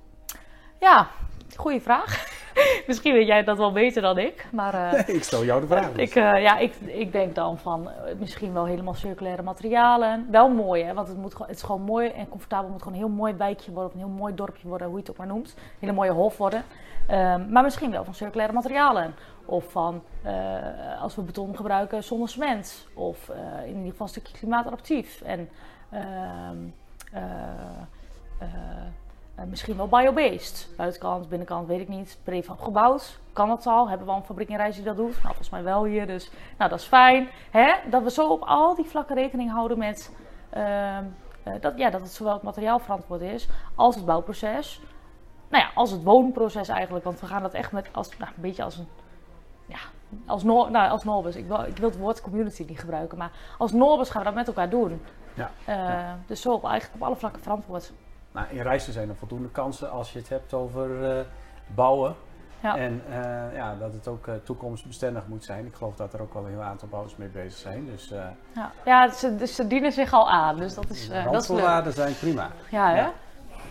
Ja, 0.85 1.09
goede 1.57 1.81
vraag. 1.81 2.27
Misschien 2.87 3.13
weet 3.13 3.27
jij 3.27 3.45
dat 3.45 3.57
wel 3.57 3.73
beter 3.73 4.03
dan 4.03 4.19
ik. 4.19 4.47
Maar, 4.53 4.75
uh, 4.75 4.93
nee, 4.93 5.17
ik 5.17 5.25
stel 5.25 5.45
jou 5.45 5.61
de 5.61 5.67
vraag. 5.67 5.93
Dus. 5.93 6.09
Ik, 6.09 6.15
uh, 6.15 6.43
ja, 6.43 6.59
ik, 6.59 6.75
ik 6.75 7.13
denk 7.13 7.35
dan 7.35 7.59
van 7.59 7.83
uh, 7.89 8.15
misschien 8.19 8.53
wel 8.53 8.65
helemaal 8.65 8.95
circulaire 8.95 9.43
materialen. 9.43 10.27
Wel 10.31 10.49
mooi, 10.49 10.83
hè? 10.83 10.95
want 10.95 11.09
het, 11.09 11.17
moet, 11.17 11.39
het 11.39 11.57
is 11.57 11.63
gewoon 11.63 11.83
mooi 11.83 12.09
en 12.09 12.29
comfortabel. 12.29 12.65
Het 12.65 12.73
moet 12.73 12.83
gewoon 12.83 12.99
een 12.99 13.05
heel 13.05 13.17
mooi 13.17 13.35
wijkje 13.35 13.73
worden, 13.73 13.91
of 13.91 13.93
een 13.95 14.07
heel 14.07 14.17
mooi 14.19 14.35
dorpje 14.35 14.69
worden, 14.69 14.87
hoe 14.87 14.97
je 14.97 15.03
het 15.03 15.11
ook 15.11 15.17
maar 15.17 15.27
noemt. 15.27 15.55
Een 15.57 15.63
hele 15.79 15.93
mooie 15.93 16.11
hof 16.11 16.37
worden. 16.37 16.65
Um, 17.11 17.49
maar 17.51 17.63
misschien 17.63 17.91
wel 17.91 18.05
van 18.05 18.15
circulaire 18.15 18.55
materialen. 18.55 19.15
Of 19.45 19.65
van 19.71 20.03
als 21.01 21.15
we 21.15 21.23
beton 21.23 21.57
gebruiken 21.57 22.05
zonder 22.05 22.29
cement. 22.29 22.87
Of 22.95 23.31
in 23.65 23.77
ieder 23.77 23.91
geval 23.91 24.07
een 24.07 24.13
stukje 24.13 24.39
klimaatadaptief. 24.39 25.21
En 25.21 25.49
uh, 29.39 29.45
misschien 29.45 29.77
wel 29.77 29.89
biobased. 29.89 30.69
Buitenkant, 30.77 31.29
binnenkant, 31.29 31.67
weet 31.67 31.81
ik 31.81 31.89
niet. 31.89 32.19
Prefab 32.23 32.61
gebouwd. 32.61 33.19
Kan 33.33 33.49
dat 33.49 33.67
al? 33.67 33.89
Hebben 33.89 34.07
we 34.07 34.13
al 34.13 34.19
een 34.19 34.25
fabriek 34.25 34.49
in 34.49 34.57
Rijs 34.57 34.75
die 34.75 34.85
dat 34.85 34.97
doet? 34.97 35.13
Nou, 35.13 35.23
volgens 35.23 35.51
mij 35.51 35.63
wel 35.63 35.85
hier. 35.85 36.07
Dus 36.07 36.31
nou, 36.59 36.71
dat 36.71 36.79
is 36.79 36.87
fijn. 36.87 37.29
Hè? 37.51 37.75
Dat 37.91 38.03
we 38.03 38.11
zo 38.11 38.29
op 38.29 38.43
al 38.43 38.75
die 38.75 38.85
vlakken 38.85 39.17
rekening 39.17 39.51
houden 39.51 39.79
met... 39.79 40.17
Uh, 40.57 40.99
uh, 40.99 41.55
dat, 41.61 41.73
ja, 41.77 41.91
dat 41.91 42.01
het 42.01 42.13
zowel 42.13 42.33
het 42.33 42.43
materiaal 42.43 42.79
verantwoord 42.79 43.21
is 43.21 43.49
als 43.75 43.95
het 43.95 44.05
bouwproces. 44.05 44.81
Nou 45.49 45.65
ja, 45.65 45.71
als 45.75 45.91
het 45.91 46.03
woonproces 46.03 46.69
eigenlijk. 46.69 47.05
Want 47.05 47.21
we 47.21 47.27
gaan 47.27 47.43
dat 47.43 47.55
echt 47.55 47.73
met 47.73 47.89
als, 47.93 48.19
nou, 48.19 48.31
een 48.37 48.43
beetje 48.43 48.63
als 48.63 48.77
een... 48.77 48.89
Ja, 49.67 49.79
als, 50.27 50.43
no, 50.43 50.69
nou, 50.69 50.91
als 50.91 51.05
Norbus. 51.05 51.37
Ik 51.37 51.47
wil, 51.47 51.63
ik 51.63 51.77
wil 51.77 51.89
het 51.89 51.99
woord 51.99 52.21
community 52.21 52.65
niet 52.69 52.81
gebruiken. 52.81 53.19
Maar 53.19 53.31
als 53.59 53.73
Norbus 53.73 54.11
gaan 54.11 54.21
we 54.21 54.27
dat 54.27 54.37
met 54.37 54.47
elkaar 54.47 54.71
doen. 54.71 55.03
Ja, 55.35 55.51
ja. 55.67 56.19
Dus 56.27 56.41
zo 56.41 56.53
op, 56.53 56.65
eigenlijk 56.65 57.03
op 57.03 57.07
alle 57.07 57.17
vlakken 57.17 57.43
verantwoord. 57.43 57.93
Nou, 58.35 58.47
in 58.51 58.63
reizen 58.63 58.93
zijn 58.93 59.09
er 59.09 59.17
voldoende 59.17 59.49
kansen 59.49 59.91
als 59.91 60.13
je 60.13 60.19
het 60.19 60.29
hebt 60.29 60.55
over 60.55 61.17
uh, 61.17 61.21
bouwen. 61.75 62.15
Ja. 62.63 62.77
En 62.77 63.03
uh, 63.09 63.57
ja, 63.57 63.77
dat 63.77 63.93
het 63.93 64.09
ook 64.09 64.27
uh, 64.27 64.35
toekomstbestendig 64.45 65.27
moet 65.27 65.45
zijn. 65.45 65.67
Ik 65.67 65.75
geloof 65.75 65.95
dat 65.95 66.13
er 66.13 66.21
ook 66.21 66.35
wel 66.35 66.45
een 66.45 66.51
heel 66.51 66.63
aantal 66.63 66.89
bouwers 66.89 67.17
mee 67.17 67.29
bezig 67.29 67.59
zijn. 67.59 67.87
Dus, 67.87 68.09
ja, 68.55 68.73
ja 68.85 69.11
ze, 69.11 69.37
dus 69.37 69.55
ze 69.55 69.67
dienen 69.67 69.93
zich 69.93 70.13
al 70.13 70.31
aan. 70.31 70.57
Dus 70.57 70.75
dat 70.75 70.91
is, 70.91 71.09
de 71.09 71.23
randvoorwaarden 71.23 71.93
zijn 71.93 72.15
prima. 72.15 72.51
Ja, 72.71 72.89
hè? 72.89 73.07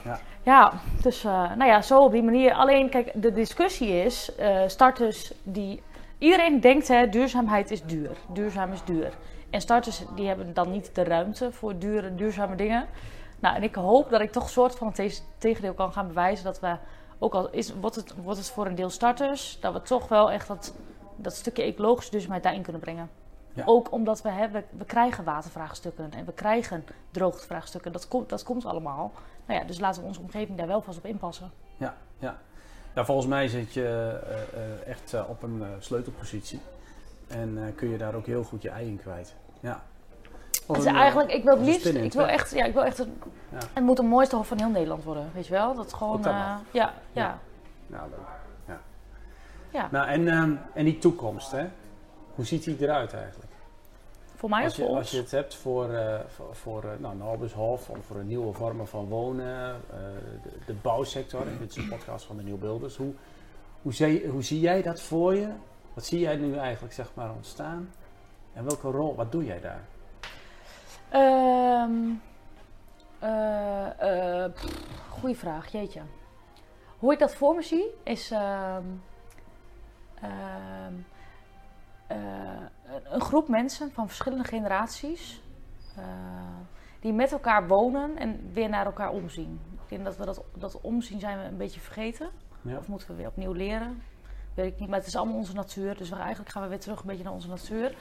Ja. 0.04 0.20
ja. 0.44 0.74
dus 1.02 1.24
nou 1.24 1.66
ja, 1.66 1.82
zo 1.82 2.04
op 2.04 2.12
die 2.12 2.24
manier. 2.24 2.54
Alleen, 2.54 2.90
kijk, 2.90 3.12
de 3.16 3.32
discussie 3.32 4.04
is, 4.04 4.32
starters 4.68 5.34
die... 5.44 5.84
Iedereen 6.18 6.60
denkt, 6.60 6.88
hè, 6.88 7.10
duurzaamheid 7.10 7.72
is 7.72 7.84
duur. 7.84 8.18
Duurzaam 8.34 8.72
is 8.72 8.84
duur. 8.84 9.14
En 9.50 9.62
starters 9.62 10.04
die 10.16 10.28
hebben 10.28 10.54
dan 10.54 10.72
niet 10.72 10.96
de 10.96 11.04
ruimte 11.04 11.52
voor 11.52 11.78
dure, 11.78 12.16
duurzame 12.16 12.56
dingen. 12.56 12.86
Nou, 13.44 13.56
en 13.56 13.64
ik 13.64 13.76
hoop 13.76 14.10
dat 14.10 14.22
ik 14.22 14.32
toch 14.32 14.44
een 14.44 14.50
soort 14.50 14.76
van 14.76 14.88
het 14.88 15.24
tegendeel 15.38 15.74
kan 15.74 15.94
gaan 15.94 16.08
bewijzen 16.08 16.46
dat 16.46 16.60
we, 16.60 16.78
ook 17.20 17.34
al 17.34 17.50
is, 17.50 17.74
wordt, 17.74 17.96
het, 17.96 18.16
wordt 18.16 18.40
het 18.40 18.50
voor 18.50 18.66
een 18.66 18.76
deel 18.76 18.90
starters, 18.90 19.58
dat 19.60 19.74
we 19.74 19.82
toch 19.82 20.08
wel 20.08 20.32
echt 20.32 20.48
dat, 20.48 20.74
dat 21.16 21.34
stukje 21.34 21.64
ecologische 21.64 22.12
duurzaamheid 22.12 22.44
daarin 22.44 22.62
kunnen 22.62 22.82
brengen. 22.82 23.10
Ja. 23.54 23.64
Ook 23.66 23.92
omdat 23.92 24.22
we, 24.22 24.30
hè, 24.30 24.50
we, 24.50 24.86
krijgen 24.86 25.24
watervraagstukken 25.24 26.12
en 26.14 26.26
we 26.26 26.32
krijgen 26.34 26.86
droogtevraagstukken. 27.12 27.92
Dat, 27.92 28.08
komt 28.08 28.30
dat 28.30 28.44
komt 28.44 28.66
allemaal. 28.66 29.12
Nou 29.46 29.60
ja, 29.60 29.66
dus 29.66 29.80
laten 29.80 30.02
we 30.02 30.08
onze 30.08 30.20
omgeving 30.20 30.58
daar 30.58 30.68
wel 30.68 30.82
vast 30.82 30.98
op 30.98 31.06
inpassen. 31.06 31.52
Ja, 31.78 31.96
ja. 32.20 32.38
ja 32.96 33.06
volgens 33.06 33.28
mij 33.28 33.48
zit 33.48 33.74
je 33.74 34.20
uh, 34.24 34.62
uh, 34.62 34.88
echt 34.88 35.14
uh, 35.14 35.30
op 35.30 35.44
een 35.44 35.64
sleutelpositie. 35.80 36.60
En 37.28 37.74
kun 37.76 37.90
je 37.90 37.98
daar 37.98 38.16
ook 38.16 38.26
heel 38.26 38.44
goed 38.44 38.62
je 38.62 38.70
ei 38.70 38.88
in 38.88 38.98
kwijt. 38.98 39.36
Ja. 39.60 39.84
Dus 40.68 40.86
eigenlijk, 40.86 41.32
ik 41.32 41.44
wil 41.44 41.58
het 41.58 41.66
liefst, 41.66 41.86
ik 41.86 42.14
wil 42.14 42.28
echt, 42.28 42.52
ja, 42.52 42.66
ik 42.66 42.74
wil 42.74 42.84
echt, 42.84 42.98
het, 42.98 43.08
ja. 43.52 43.58
het 43.74 43.84
moet 43.84 43.98
de 43.98 44.04
mooiste 44.04 44.36
hof 44.36 44.48
van 44.48 44.58
heel 44.58 44.70
Nederland 44.70 45.04
worden, 45.04 45.32
weet 45.34 45.48
je 45.48 45.54
wel? 45.54 45.76
Dat 45.76 45.94
gewoon, 45.94 46.20
uh, 46.20 46.56
ja, 46.72 46.94
ja. 47.12 47.40
Nou, 47.88 48.10
leuk. 48.10 48.20
Ja. 48.68 48.80
ja. 49.70 49.88
Nou, 49.92 50.08
en, 50.08 50.28
um, 50.28 50.60
en 50.74 50.86
die 50.86 50.98
toekomst, 50.98 51.52
hè? 51.52 51.66
Hoe 52.36 52.46
ziet 52.46 52.64
die 52.64 52.78
eruit 52.80 53.14
eigenlijk? 53.14 53.52
Voor 54.36 54.50
mij 54.50 54.64
als 54.64 54.76
je, 54.76 54.86
als 54.86 55.12
je 55.12 55.18
het 55.18 55.32
hebt 55.32 55.56
voor, 55.56 55.90
uh, 55.90 56.20
voor, 56.28 56.56
voor 56.56 56.84
uh, 56.84 56.90
nou, 57.00 57.16
Norbushof, 57.16 57.90
of 57.90 58.06
voor 58.06 58.16
een 58.16 58.28
nieuwe 58.28 58.54
vormen 58.54 58.88
van 58.88 59.06
wonen, 59.06 59.82
de, 60.44 60.50
de, 60.66 60.74
bouwsector, 60.74 61.48
en 61.48 61.58
dit 61.60 61.70
is 61.70 61.76
een 61.76 61.90
podcast 61.90 62.26
van 62.26 62.38
de 62.38 62.44
Nieuwbeelders. 62.44 62.96
Hoe, 62.96 63.14
hoe, 63.82 63.94
zie, 63.94 64.28
hoe 64.28 64.44
zie 64.44 64.60
jij 64.60 64.82
dat 64.82 65.02
voor 65.02 65.36
je? 65.36 65.50
Wat 65.94 66.06
zie 66.06 66.20
jij 66.20 66.36
nu 66.36 66.56
eigenlijk, 66.56 66.94
zeg 66.94 67.12
maar, 67.14 67.32
ontstaan? 67.32 67.90
En 68.54 68.66
welke 68.66 68.90
rol, 68.90 69.16
wat 69.16 69.32
doe 69.32 69.46
jij 69.46 69.60
daar? 69.60 69.82
Um, 71.14 72.22
uh, 73.24 73.88
uh, 74.02 74.46
goeie 75.10 75.38
vraag, 75.38 75.72
jeetje. 75.72 76.02
Hoe 77.00 77.14
ik 77.14 77.20
dat 77.20 77.36
voor 77.36 77.56
me 77.56 77.62
zie 77.62 77.86
is 78.04 78.32
uh, 78.32 78.78
een 83.04 83.22
groep 83.22 83.48
mensen 83.48 83.92
van 83.92 84.08
verschillende 84.08 84.44
generaties 84.44 85.42
die 87.00 87.14
met 87.14 87.32
elkaar 87.32 87.68
wonen 87.68 88.18
en 88.18 88.50
weer 88.54 88.70
naar 88.70 88.86
elkaar 88.86 89.12
omzien. 89.12 89.60
Ik 89.84 89.90
denk 89.90 90.04
dat 90.04 90.18
we 90.18 90.26
dat, 90.26 90.44
dat 90.54 90.82
omzien 90.82 91.20
zijn 91.20 91.40
we 91.40 91.46
een 91.46 91.58
beetje 91.58 91.80
vergeten. 91.80 92.30
Ja. 92.62 92.78
Of 92.78 92.88
moeten 92.88 93.08
we 93.08 93.14
weer 93.14 93.28
opnieuw 93.28 93.52
leren. 93.52 94.04
Weet 94.54 94.74
ik 94.74 94.80
niet, 94.80 94.90
maar 94.90 95.00
het 95.00 95.08
is 95.08 95.16
allemaal 95.16 95.36
onze 95.36 95.54
natuur. 95.54 95.98
Dus 95.98 96.12
eigenlijk 96.12 96.50
gaan 96.50 96.64
we 96.64 96.70
weer 96.70 96.80
terug 96.80 97.00
een 97.00 97.08
beetje 97.08 97.24
naar 97.24 97.34
onze 97.34 97.48
natuur. 97.48 97.96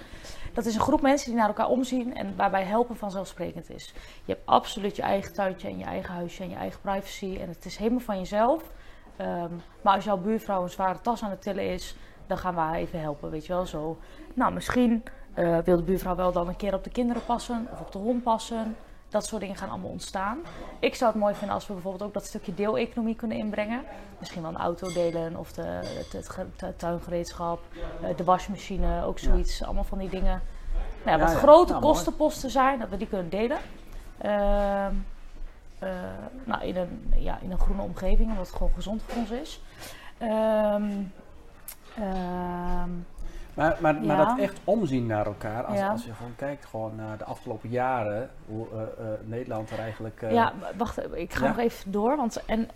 Dat 0.53 0.67
is 0.67 0.75
een 0.75 0.81
groep 0.81 1.03
mensen 1.03 1.31
die 1.31 1.39
naar 1.39 1.49
elkaar 1.49 1.69
omzien 1.69 2.15
en 2.17 2.37
waarbij 2.37 2.65
helpen 2.65 2.97
vanzelfsprekend 2.97 3.71
is. 3.71 3.95
Je 4.25 4.33
hebt 4.33 4.47
absoluut 4.47 4.97
je 4.97 5.03
eigen 5.03 5.33
tuintje 5.33 5.69
en 5.69 5.79
je 5.79 5.85
eigen 5.85 6.15
huisje 6.15 6.43
en 6.43 6.49
je 6.49 6.57
eigen 6.57 6.81
privacy. 6.81 7.39
En 7.41 7.49
het 7.49 7.65
is 7.65 7.77
helemaal 7.77 8.01
van 8.01 8.19
jezelf. 8.19 8.63
Ehm, 9.17 9.53
maar 9.81 9.95
als 9.95 10.05
jouw 10.05 10.17
buurvrouw 10.17 10.63
een 10.63 10.71
zware 10.71 11.01
tas 11.01 11.23
aan 11.23 11.31
het 11.31 11.43
tillen 11.43 11.69
is, 11.69 11.97
dan 12.27 12.39
gaan 12.39 12.55
we 12.55 12.61
haar 12.61 12.75
even 12.75 13.01
helpen, 13.01 13.31
weet 13.31 13.47
je 13.47 13.53
wel 13.53 13.67
zo. 13.67 13.99
Nou, 14.35 14.53
misschien 14.53 15.03
uh, 15.39 15.59
wil 15.59 15.77
de 15.77 15.83
buurvrouw 15.83 16.15
wel 16.15 16.33
dan 16.33 16.49
een 16.49 16.57
keer 16.57 16.75
op 16.75 16.85
de 16.85 16.91
kinderen 16.91 17.25
passen 17.25 17.69
of 17.73 17.81
op 17.81 17.93
de 17.93 17.99
hond 17.99 18.23
passen. 18.23 18.77
Dat 19.13 19.27
soort 19.27 19.41
dingen 19.41 19.57
gaan 19.57 19.69
allemaal 19.69 19.91
ontstaan. 19.91 20.39
Ik 20.79 20.95
zou 20.95 21.13
het 21.13 21.21
mooi 21.21 21.35
vinden 21.35 21.55
als 21.55 21.67
we 21.67 21.73
bijvoorbeeld 21.73 22.03
ook 22.03 22.15
dat 22.15 22.25
stukje 22.25 22.55
deeleconomie 22.55 23.15
kunnen 23.15 23.37
inbrengen. 23.37 23.83
Misschien 24.19 24.43
wel 24.43 24.51
een 24.51 24.57
auto 24.57 24.93
delen 24.93 25.37
of 25.37 25.53
de, 25.53 25.81
het, 26.13 26.79
tuingereedschap, 26.79 27.61
eh, 28.03 28.17
de 28.17 28.25
wasmachine, 28.25 29.05
ook 29.05 29.19
zoiets. 29.19 29.63
Allemaal 29.65 29.85
van 29.85 29.99
die 29.99 30.09
dingen. 30.09 30.43
Nou 31.05 31.19
ja, 31.19 31.25
wat 31.25 31.35
grote 31.35 31.73
nou, 31.73 31.85
kostenposten 31.85 32.51
zijn, 32.51 32.79
dat 32.79 32.89
we 32.89 32.97
die 32.97 33.07
kunnen 33.07 33.31
delen. 33.31 33.59
Uh, 34.25 34.87
uh, 35.83 35.89
nou, 36.45 36.65
in, 36.65 36.77
een, 36.77 37.13
ja, 37.17 37.39
in 37.43 37.51
een 37.51 37.59
groene 37.59 37.83
omgeving, 37.83 38.31
omdat 38.31 38.47
het 38.47 38.57
gewoon 38.57 38.73
gezond 38.75 39.03
voor 39.07 39.17
ons 39.17 39.31
is. 39.31 39.61
Ehm, 40.19 40.91
ehm, 41.97 42.91
maar, 43.55 43.77
maar, 43.81 43.95
maar 43.95 44.17
dat 44.17 44.39
echt 44.39 44.61
omzien 44.65 45.07
naar 45.07 45.27
elkaar, 45.27 45.65
als, 45.65 45.81
als 45.81 46.05
je 46.05 46.15
gewoon 46.15 46.37
kijkt 46.37 46.67
gewoon 46.67 46.97
naar 46.97 47.19
de 47.19 47.25
afgelopen 47.25 47.69
jaren, 47.69 48.31
hoe 48.47 48.67
uh, 48.73 48.81
uh, 48.81 48.87
Nederland 49.25 49.71
er 49.71 49.79
eigenlijk... 49.79 50.23
Uh, 50.23 50.33
ja, 50.33 50.53
wacht, 50.77 51.15
ik 51.15 51.35
ga 51.35 51.47
nog 51.47 51.59
even 51.59 51.93
door. 51.93 52.17
Want 52.17 52.45
en 52.45 52.69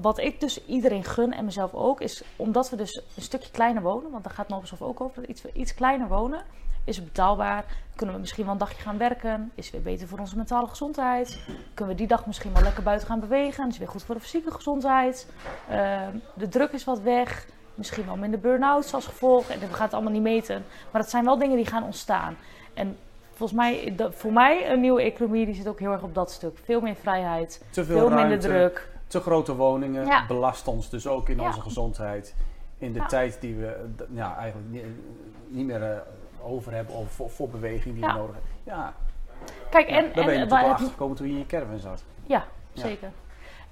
wat 0.00 0.18
ik 0.18 0.40
dus 0.40 0.66
iedereen 0.66 1.04
gun 1.04 1.32
en 1.32 1.44
mezelf 1.44 1.74
ook, 1.74 2.00
is 2.00 2.24
omdat 2.36 2.70
we 2.70 2.76
dus 2.76 3.02
een 3.16 3.22
stukje 3.22 3.50
kleiner 3.50 3.82
wonen, 3.82 4.10
want 4.10 4.24
daar 4.24 4.32
gaat 4.32 4.48
Nobesof 4.48 4.82
ook 4.82 5.00
over, 5.00 5.20
dat 5.20 5.30
iets, 5.30 5.44
iets 5.52 5.74
kleiner 5.74 6.08
wonen, 6.08 6.42
is 6.84 6.96
het 6.96 7.04
betaalbaar, 7.04 7.64
kunnen 7.96 8.14
we 8.14 8.20
misschien 8.20 8.44
wel 8.44 8.52
een 8.52 8.58
dagje 8.58 8.82
gaan 8.82 8.98
werken, 8.98 9.52
is 9.54 9.70
weer 9.70 9.82
beter 9.82 10.08
voor 10.08 10.18
onze 10.18 10.36
mentale 10.36 10.66
gezondheid, 10.66 11.38
kunnen 11.74 11.94
we 11.94 12.00
die 12.00 12.08
dag 12.10 12.26
misschien 12.26 12.52
wel 12.52 12.62
lekker 12.62 12.82
buiten 12.82 13.06
gaan 13.06 13.20
bewegen, 13.20 13.68
is 13.68 13.78
weer 13.78 13.88
goed 13.88 14.02
voor 14.02 14.14
de 14.14 14.20
fysieke 14.20 14.50
gezondheid, 14.50 15.32
ehm, 15.68 16.16
de 16.34 16.48
druk 16.48 16.72
is 16.72 16.84
wat 16.84 17.00
weg... 17.00 17.46
Misschien 17.82 18.06
wel 18.06 18.16
minder 18.16 18.40
burn-outs 18.40 18.94
als 18.94 19.06
gevolg. 19.06 19.48
En 19.48 19.60
we 19.60 19.66
gaan 19.66 19.84
het 19.84 19.94
allemaal 19.94 20.12
niet 20.12 20.22
meten. 20.22 20.64
Maar 20.90 21.00
dat 21.00 21.10
zijn 21.10 21.24
wel 21.24 21.38
dingen 21.38 21.56
die 21.56 21.66
gaan 21.66 21.82
ontstaan. 21.82 22.36
En 22.74 22.98
volgens 23.32 23.58
mij, 23.58 23.94
voor 24.10 24.32
mij, 24.32 24.72
een 24.72 24.80
nieuwe 24.80 25.02
economie 25.02 25.46
die 25.46 25.54
zit 25.54 25.68
ook 25.68 25.78
heel 25.78 25.92
erg 25.92 26.02
op 26.02 26.14
dat 26.14 26.30
stuk. 26.30 26.58
Veel 26.64 26.80
meer 26.80 26.94
vrijheid, 26.94 27.64
te 27.70 27.84
veel, 27.84 28.10
minder 28.10 28.38
druk. 28.38 28.88
Te 29.06 29.20
grote 29.20 29.54
woningen 29.54 30.06
ja. 30.06 30.26
belast 30.26 30.68
ons 30.68 30.90
dus 30.90 31.06
ook 31.06 31.28
in 31.28 31.40
onze 31.40 31.60
gezondheid. 31.60 32.34
In 32.78 32.92
de 32.92 33.04
tijd 33.06 33.40
die 33.40 33.54
we 33.54 33.88
ja, 34.10 34.36
eigenlijk 34.36 34.70
niet, 34.70 34.84
niet 35.48 35.66
meer 35.66 35.82
uh, 35.82 35.98
over 36.42 36.72
hebben 36.72 36.94
of 36.94 37.10
voor, 37.10 37.30
voor 37.30 37.48
beweging 37.48 37.94
die 37.94 38.04
we 38.04 38.12
nodig 38.12 38.34
hebben. 38.34 38.50
Ja. 38.64 38.94
Kijk, 39.70 39.88
en, 39.88 40.10
daar 40.14 40.24
ben 40.24 40.34
je 40.34 40.40
en, 40.40 40.48
toch 40.48 40.60
wel 40.60 40.70
achtergekomen 40.70 41.16
toen 41.16 41.26
je 41.26 41.32
in 41.32 41.38
je 41.38 41.46
caravan 41.46 41.78
zat. 41.78 42.04
Ja, 42.26 42.44
zeker. 42.72 43.10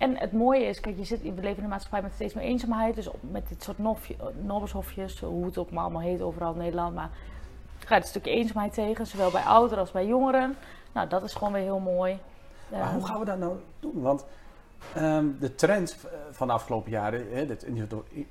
En 0.00 0.16
het 0.16 0.32
mooie 0.32 0.64
is, 0.64 0.80
kijk, 0.80 0.96
je 0.96 1.04
zit, 1.04 1.22
we 1.22 1.28
leven 1.28 1.56
in 1.56 1.62
een 1.62 1.68
maatschappij 1.68 2.02
met 2.02 2.12
steeds 2.14 2.34
meer 2.34 2.44
eenzaamheid. 2.44 2.94
Dus 2.94 3.08
met 3.20 3.48
dit 3.48 3.62
soort 3.62 3.78
nobbershofjes, 4.42 5.20
hoe 5.20 5.44
het 5.44 5.58
ook 5.58 5.70
maar 5.70 5.82
allemaal 5.82 6.02
heet 6.02 6.20
overal 6.20 6.52
in 6.52 6.58
Nederland. 6.58 6.94
Maar 6.94 7.10
ga 7.78 7.94
je 7.94 8.00
een 8.00 8.06
stukje 8.06 8.30
eenzaamheid 8.30 8.72
tegen, 8.72 9.06
zowel 9.06 9.30
bij 9.30 9.42
ouderen 9.42 9.78
als 9.78 9.90
bij 9.90 10.06
jongeren. 10.06 10.56
Nou, 10.92 11.08
dat 11.08 11.22
is 11.22 11.34
gewoon 11.34 11.52
weer 11.52 11.62
heel 11.62 11.78
mooi. 11.78 12.18
Maar 12.70 12.92
hoe 12.92 13.06
gaan 13.06 13.18
we 13.18 13.24
dat 13.24 13.38
nou 13.38 13.56
doen? 13.80 14.00
Want 14.00 14.24
ehm, 14.94 15.26
de 15.40 15.54
trend 15.54 15.96
van 16.30 16.46
de 16.46 16.52
afgelopen 16.52 16.90
jaren, 16.90 17.26
hè, 17.32 17.44
het 17.44 17.66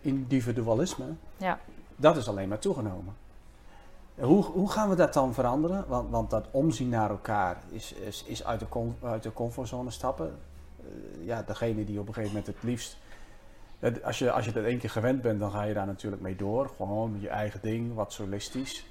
individualisme, 0.02 1.06
ja. 1.38 1.60
dat 1.96 2.18
is 2.18 2.28
alleen 2.28 2.50
maar 2.50 2.60
toegenomen. 2.60 3.16
Hoe, 4.20 4.44
hoe 4.44 4.72
gaan 4.72 4.90
we 4.90 4.96
dat 4.96 5.14
dan 5.14 5.34
veranderen? 5.34 5.86
Want, 5.88 6.10
want 6.10 6.30
dat 6.30 6.46
omzien 6.52 6.90
naar 6.90 7.10
elkaar 7.10 7.58
is, 7.70 7.94
is, 7.94 8.24
is 8.24 8.46
uit, 8.46 8.60
de 8.60 8.92
uit 9.04 9.24
de 9.24 9.34
comfortzone 9.34 9.92
stappen. 9.92 10.38
Eh, 10.90 11.26
ja, 11.26 11.44
degene 11.44 11.84
die 11.86 12.00
op 12.00 12.08
een 12.08 12.14
gegeven 12.14 12.36
moment 12.36 12.56
het 12.56 12.64
liefst. 12.64 12.98
Als 14.04 14.20
je, 14.20 14.32
als 14.32 14.46
je 14.46 14.52
dat 14.52 14.64
één 14.64 14.78
keer 14.78 14.90
gewend 14.90 15.22
bent, 15.22 15.40
dan 15.40 15.52
ga 15.52 15.64
je 15.64 15.74
daar 15.74 15.86
natuurlijk 15.86 16.22
mee 16.22 16.36
door. 16.36 16.70
Gewoon 16.76 17.18
je 17.20 17.30
eigen 17.30 17.60
ding, 17.62 17.94
wat 17.94 18.14
solistisch. 18.14 18.86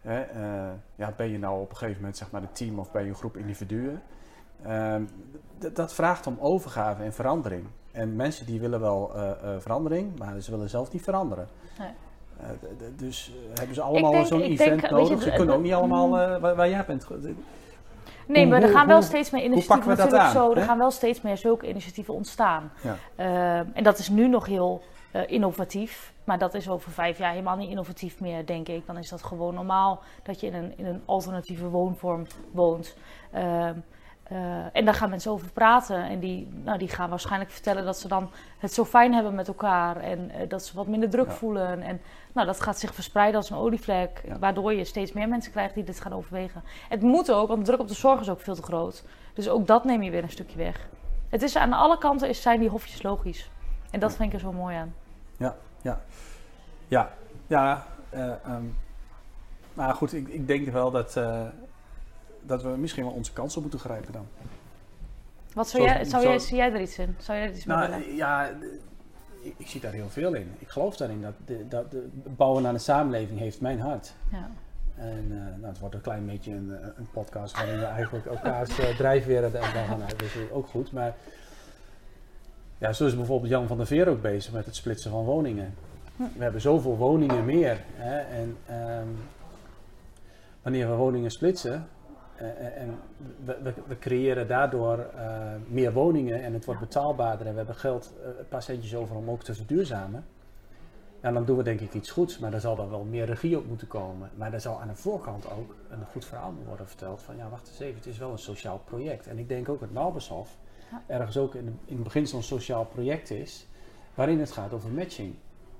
Hè? 0.00 0.20
Uh, 0.20 0.70
ja, 0.94 1.12
ben 1.16 1.30
je 1.30 1.38
nou 1.38 1.60
op 1.60 1.70
een 1.70 1.76
gegeven 1.76 2.00
moment 2.00 2.16
zeg 2.16 2.30
maar 2.30 2.42
een 2.42 2.52
team 2.52 2.78
of 2.78 2.90
ben 2.90 3.02
je 3.02 3.08
een 3.08 3.14
groep 3.14 3.36
individuen? 3.36 4.02
Uh, 4.66 4.96
dat 5.72 5.94
vraagt 5.94 6.26
om 6.26 6.36
overgave 6.40 7.02
en 7.02 7.12
verandering. 7.12 7.66
En 7.92 8.16
mensen 8.16 8.46
die 8.46 8.60
willen 8.60 8.80
wel 8.80 9.12
uh, 9.16 9.30
verandering, 9.58 10.18
maar 10.18 10.40
ze 10.40 10.50
willen 10.50 10.68
zelf 10.68 10.92
niet 10.92 11.02
veranderen. 11.02 11.48
Nee. 11.78 12.94
dus 12.96 13.32
hebben 13.54 13.74
ze 13.74 13.80
allemaal 13.80 14.24
zo'n 14.24 14.40
event 14.40 14.90
nodig. 14.90 15.22
ze 15.22 15.32
kunnen 15.32 15.54
ook 15.54 15.62
niet 15.62 15.72
allemaal 15.72 16.10
waar, 16.10 16.54
waar, 16.56 16.68
jij 16.68 16.84
bent. 16.84 17.06
Nee, 18.26 18.46
maar 18.46 18.62
er 18.62 18.68
gaan 18.68 18.86
wel 18.86 19.02
steeds 19.02 19.30
meer 19.30 19.42
initiatieven 19.42 19.88
natuurlijk 19.88 20.22
aan, 20.22 20.32
zo. 20.32 20.52
Er 20.52 20.62
gaan 20.62 20.78
wel 20.78 20.90
steeds 20.90 21.20
meer 21.20 21.36
zulke 21.36 21.68
initiatieven 21.68 22.14
ontstaan. 22.14 22.72
Ja. 22.82 22.96
Uh, 23.16 23.76
en 23.76 23.82
dat 23.82 23.98
is 23.98 24.08
nu 24.08 24.28
nog 24.28 24.46
heel 24.46 24.82
uh, 25.12 25.22
innovatief. 25.26 26.12
Maar 26.24 26.38
dat 26.38 26.54
is 26.54 26.68
over 26.68 26.90
vijf 26.90 27.18
jaar 27.18 27.30
helemaal 27.30 27.56
niet 27.56 27.70
innovatief 27.70 28.20
meer, 28.20 28.46
denk 28.46 28.68
ik. 28.68 28.86
Dan 28.86 28.98
is 28.98 29.08
dat 29.08 29.22
gewoon 29.22 29.54
normaal 29.54 30.02
dat 30.22 30.40
je 30.40 30.46
in 30.46 30.54
een, 30.54 30.72
in 30.76 30.86
een 30.86 31.02
alternatieve 31.04 31.68
woonvorm 31.68 32.26
woont. 32.50 32.96
Uh, 33.34 33.40
uh, 34.32 34.64
en 34.72 34.84
daar 34.84 34.94
gaan 34.94 35.10
mensen 35.10 35.30
over 35.30 35.52
praten. 35.52 36.04
En 36.04 36.18
die, 36.18 36.48
nou, 36.64 36.78
die 36.78 36.88
gaan 36.88 37.10
waarschijnlijk 37.10 37.50
vertellen 37.50 37.84
dat 37.84 37.98
ze 37.98 38.08
dan 38.08 38.30
het 38.58 38.72
zo 38.72 38.84
fijn 38.84 39.14
hebben 39.14 39.34
met 39.34 39.48
elkaar. 39.48 39.96
En 39.96 40.30
uh, 40.30 40.48
dat 40.48 40.64
ze 40.64 40.76
wat 40.76 40.86
minder 40.86 41.10
druk 41.10 41.30
voelen. 41.30 41.82
En 41.82 42.00
nou, 42.34 42.46
dat 42.46 42.60
gaat 42.60 42.78
zich 42.78 42.94
verspreiden 42.94 43.36
als 43.36 43.50
een 43.50 43.56
olievlek. 43.56 44.22
Waardoor 44.40 44.74
je 44.74 44.84
steeds 44.84 45.12
meer 45.12 45.28
mensen 45.28 45.52
krijgt 45.52 45.74
die 45.74 45.84
dit 45.84 46.00
gaan 46.00 46.12
overwegen. 46.12 46.62
Het 46.88 47.02
moet 47.02 47.32
ook, 47.32 47.48
want 47.48 47.60
de 47.60 47.66
druk 47.66 47.80
op 47.80 47.88
de 47.88 47.94
zorg 47.94 48.20
is 48.20 48.30
ook 48.30 48.40
veel 48.40 48.54
te 48.54 48.62
groot. 48.62 49.04
Dus 49.34 49.48
ook 49.48 49.66
dat 49.66 49.84
neem 49.84 50.02
je 50.02 50.10
weer 50.10 50.22
een 50.22 50.30
stukje 50.30 50.56
weg. 50.56 50.88
Het 51.28 51.42
is 51.42 51.56
aan 51.56 51.72
alle 51.72 51.98
kanten 51.98 52.28
is, 52.28 52.42
zijn 52.42 52.60
die 52.60 52.68
hofjes 52.68 53.02
logisch. 53.02 53.50
En 53.90 54.00
dat 54.00 54.16
vind 54.16 54.28
ik 54.28 54.34
er 54.34 54.40
zo 54.40 54.52
mooi 54.52 54.76
aan. 54.76 54.94
Ja, 55.36 55.56
ja. 55.82 56.00
Ja, 56.88 57.12
ja. 57.46 57.86
Uh, 58.14 58.32
um, 58.48 58.76
maar 59.74 59.94
goed, 59.94 60.12
ik, 60.12 60.28
ik 60.28 60.46
denk 60.46 60.68
wel 60.68 60.90
dat 60.90 61.18
dat 62.46 62.62
we 62.62 62.68
misschien 62.68 63.04
wel 63.04 63.12
onze 63.12 63.32
kansen 63.32 63.62
moeten 63.62 63.78
grijpen 63.78 64.12
dan. 64.12 64.26
Wat 65.54 65.68
zou, 65.68 65.82
jij, 65.82 66.04
zou 66.04 66.22
jij, 66.22 66.38
zie 66.38 66.56
jij 66.56 66.72
er 66.72 66.80
iets 66.80 66.98
in? 66.98 67.16
Zou 67.18 67.38
jij 67.38 67.46
er 67.46 67.54
iets 67.54 67.64
nou, 67.64 67.80
willen? 67.80 68.14
Ja, 68.14 68.50
ik, 69.44 69.54
ik, 69.56 69.66
zie 69.66 69.80
daar 69.80 69.92
heel 69.92 70.08
veel 70.08 70.34
in. 70.34 70.52
Ik 70.58 70.68
geloof 70.68 70.96
daarin 70.96 71.22
dat, 71.22 71.34
de, 71.46 71.68
dat 71.68 71.90
de 71.90 72.08
bouwen 72.36 72.66
aan 72.66 72.74
een 72.74 72.80
samenleving 72.80 73.38
heeft 73.38 73.60
mijn 73.60 73.80
hart. 73.80 74.14
Ja. 74.30 74.50
En 74.94 75.24
uh, 75.28 75.36
nou, 75.36 75.66
het 75.66 75.78
wordt 75.78 75.94
een 75.94 76.00
klein 76.00 76.26
beetje 76.26 76.52
een, 76.52 76.78
eh, 76.80 76.86
een 76.96 77.08
podcast 77.12 77.56
waarin 77.56 77.78
we 77.78 77.84
eigenlijk 77.84 78.26
elkaars 78.26 78.78
uh, 78.78 78.96
drijfveren 78.96 79.52
dan 79.52 79.62
gaan 79.62 80.02
uit. 80.02 80.10
Dat 80.10 80.22
is 80.22 80.50
ook 80.52 80.66
goed. 80.66 80.92
Maar 80.92 81.14
ja, 82.78 82.92
zo 82.92 83.06
is 83.06 83.16
bijvoorbeeld 83.16 83.50
Jan 83.50 83.66
van 83.66 83.76
der 83.76 83.86
Veer 83.86 84.08
ook 84.08 84.22
bezig 84.22 84.52
met 84.52 84.66
het 84.66 84.76
splitsen 84.76 85.10
van 85.10 85.24
woningen. 85.24 85.74
Hm. 86.16 86.22
We 86.36 86.42
hebben 86.42 86.60
zoveel 86.60 86.96
woningen 86.96 87.44
meer. 87.44 87.80
Hè, 87.94 88.18
en 88.18 88.56
um, 89.00 89.16
wanneer 90.62 90.88
we 90.90 90.94
woningen 90.94 91.30
splitsen, 91.30 91.88
eh, 92.36 92.48
eh, 92.48 92.82
en 92.82 92.98
we, 93.44 93.72
we, 93.86 93.98
creëren 93.98 94.48
daardoor 94.48 94.98
uh, 94.98 95.52
meer 95.66 95.92
woningen 95.92 96.42
en 96.42 96.52
het 96.52 96.64
wordt 96.64 96.80
betaalbaarder 96.80 97.46
en 97.46 97.52
we 97.52 97.58
hebben 97.58 97.76
geld, 97.76 98.12
uh, 98.52 98.60
centjes 98.60 98.94
over 98.94 99.16
om 99.16 99.30
ook 99.30 99.42
te 99.42 99.54
verduurzamen. 99.54 100.24
En 101.20 101.34
dan 101.34 101.44
doen 101.44 101.56
we 101.56 101.62
denk 101.62 101.80
ik 101.80 101.94
iets 101.94 102.10
goeds, 102.10 102.38
maar 102.38 102.50
daar 102.50 102.60
zal 102.60 102.76
dan 102.76 102.90
wel 102.90 103.04
meer 103.04 103.24
regie 103.24 103.58
op 103.58 103.66
moeten 103.66 103.86
komen. 103.86 104.30
Maar 104.34 104.50
daar 104.50 104.60
zal 104.60 104.80
aan 104.80 104.88
de 104.88 104.94
voorkant 104.94 105.50
ook 105.50 105.74
een 105.90 106.04
goed 106.12 106.24
verhaal 106.24 106.54
worden 106.66 106.86
verteld 106.86 107.22
van 107.22 107.36
ja, 107.36 107.48
wacht 107.48 107.68
eens 107.68 107.80
even, 107.80 107.96
het 107.96 108.06
is 108.06 108.18
wel 108.18 108.30
een 108.30 108.38
sociaal 108.38 108.78
project. 108.84 109.26
En 109.26 109.38
ik 109.38 109.48
denk 109.48 109.68
ook 109.68 109.80
dat 109.80 109.90
Malbershof 109.90 110.56
ja. 110.90 111.02
ergens 111.06 111.36
ook 111.36 111.54
in, 111.54 111.78
in 111.84 111.94
het 111.94 112.04
begin 112.04 112.26
zo'n 112.26 112.42
sociaal 112.42 112.84
project 112.84 113.30
is, 113.30 113.66
waarin 114.14 114.40
het 114.40 114.50
gaat 114.50 114.72
over 114.72 114.90
matching. 114.90 115.34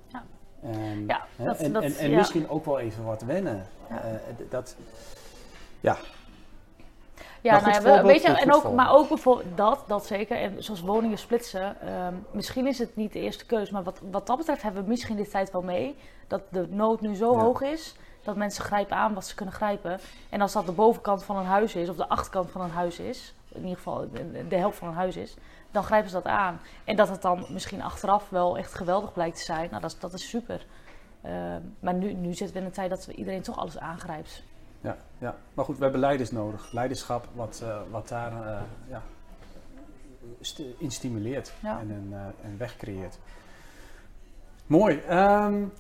Ja. 0.07 0.25
En, 0.63 1.07
ja, 1.07 1.27
dat, 1.37 1.59
en, 1.59 1.73
dat, 1.73 1.83
en, 1.83 1.97
en 1.97 2.11
misschien 2.11 2.49
ook 2.49 2.65
wel 2.65 2.79
even 2.79 3.05
wat 3.05 3.23
wennen. 3.23 3.67
dat, 4.51 4.77
ja, 5.81 5.97
ja, 7.45 7.61
nou 7.61 7.87
ja, 7.87 8.03
weet 8.03 8.23
je, 8.23 8.29
en 8.29 8.55
ook, 8.55 8.73
maar 8.73 8.93
ook 8.93 9.09
bijvoorbeeld 9.09 9.57
dat, 9.57 9.85
dat 9.87 10.07
zeker. 10.07 10.37
En 10.37 10.65
zoals 10.65 10.81
woningen 10.81 11.19
splitsen. 11.19 11.81
Ehm, 11.81 12.15
misschien 12.31 12.67
is 12.67 12.79
het 12.79 12.97
niet 12.97 13.13
de 13.13 13.21
eerste 13.21 13.47
keuze, 13.47 13.73
maar 13.73 13.83
wat, 13.83 14.01
wat 14.11 14.27
dat 14.27 14.37
betreft 14.37 14.63
hebben 14.63 14.83
we 14.83 14.89
misschien 14.89 15.17
dit 15.17 15.31
tijd 15.31 15.51
wel 15.51 15.63
mee. 15.63 15.97
Dat 16.27 16.43
de 16.51 16.67
nood 16.71 17.01
nu 17.01 17.15
zo 17.15 17.39
hoog 17.39 17.61
is 17.61 17.95
dat 18.23 18.37
mensen 18.37 18.65
grijpen 18.65 18.97
aan 18.97 19.15
wat 19.15 19.27
ze 19.27 19.35
kunnen 19.35 19.55
grijpen. 19.55 20.01
En 20.29 20.41
als 20.41 20.53
dat 20.53 20.67
de 20.67 20.73
bovenkant 20.73 21.25
van 21.25 21.37
een 21.37 21.45
huis 21.45 21.75
is, 21.75 21.89
of 21.89 21.97
de 21.97 22.09
achterkant 22.09 22.51
van 22.51 22.61
een 22.61 22.71
huis 22.71 22.99
is, 22.99 23.35
in 23.49 23.61
ieder 23.61 23.77
geval 23.77 24.11
de, 24.13 24.49
de 24.49 24.57
helft 24.57 24.79
van 24.79 24.89
een 24.89 24.95
huis 24.95 25.17
is, 25.17 25.35
dan 25.71 25.85
grijpen 25.85 26.11
ze 26.11 26.17
dat 26.17 26.27
aan. 26.27 26.61
En 26.85 26.97
dat 26.97 27.09
het 27.09 27.23
dan 27.23 27.47
misschien 27.49 27.83
achteraf 27.83 28.29
wel 28.29 28.59
echt 28.59 28.75
geweldig 28.75 29.13
blijkt 29.13 29.37
te 29.37 29.45
zijn, 29.45 29.69
nou 29.71 29.83
dat 29.83 29.91
is, 29.91 29.99
dat 29.99 30.13
is 30.13 30.29
super. 30.29 30.67
Ehm, 31.23 31.61
maar 31.81 31.95
nu, 31.95 32.13
nu 32.13 32.35
zitten 32.35 32.53
we 32.53 32.61
in 32.61 32.67
een 32.67 32.73
tijd 32.73 32.91
dat 32.91 33.07
iedereen 33.07 33.43
toch 33.43 33.59
alles 33.59 33.79
aangrijpt 33.79 34.43
ja, 34.85 34.97
ja. 35.19 35.37
Maar 35.55 35.65
goed, 35.65 35.77
we 35.77 35.83
hebben 35.83 36.01
leiders 36.01 36.31
nodig. 36.31 36.73
Leiderschap 36.73 37.29
wat, 37.35 37.61
uh, 37.63 37.81
wat 37.91 38.09
daar 38.09 38.33
uh, 38.33 38.61
ja, 38.89 39.03
in 40.79 40.91
stimuleert 40.91 41.53
en 41.63 41.91
een, 41.91 42.13
een 42.45 42.57
weg 42.59 42.77
creëert. 42.77 43.19
Mooi. 44.67 45.03
Um, 45.11 45.73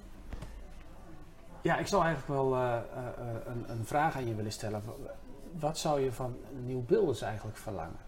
Ja, 1.62 1.78
ik 1.78 1.86
zou 1.86 2.04
eigenlijk 2.04 2.40
wel 2.40 2.54
een, 2.54 3.64
een, 3.70 3.84
vraag 3.84 4.16
aan 4.16 4.26
je 4.26 4.34
willen 4.34 4.52
stellen. 4.52 4.82
Wat 5.58 5.78
zou 5.78 6.00
je 6.00 6.12
van 6.12 6.36
Nieuw-Beelders 6.64 7.22
eigenlijk 7.22 7.56
verlangen? 7.56 7.98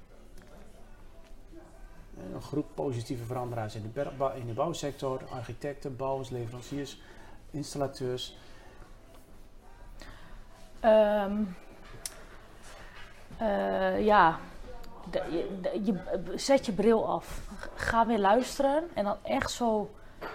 Een 2.35 2.43
groep 2.43 2.67
positieve 2.75 3.25
veranderaars 3.25 3.75
in 3.75 3.93
de, 3.93 4.11
in 4.35 4.47
de 4.47 4.53
bouwsector, 4.53 5.21
architecten, 5.31 5.97
bouwers, 5.97 6.31
leveranciers, 6.31 7.01
installateurs. 7.51 8.37
Um, 10.85 11.57
ja, 14.05 14.39
je, 15.11 15.81
je, 15.85 15.99
zet 16.35 16.67
je 16.67 16.73
bril 16.73 17.09
af. 17.09 17.41
Ga 17.75 18.07
weer 18.07 18.19
luisteren 18.19 18.85
en 18.95 19.05
dan 19.05 19.17
echt 19.23 19.51
zo, 19.51 19.91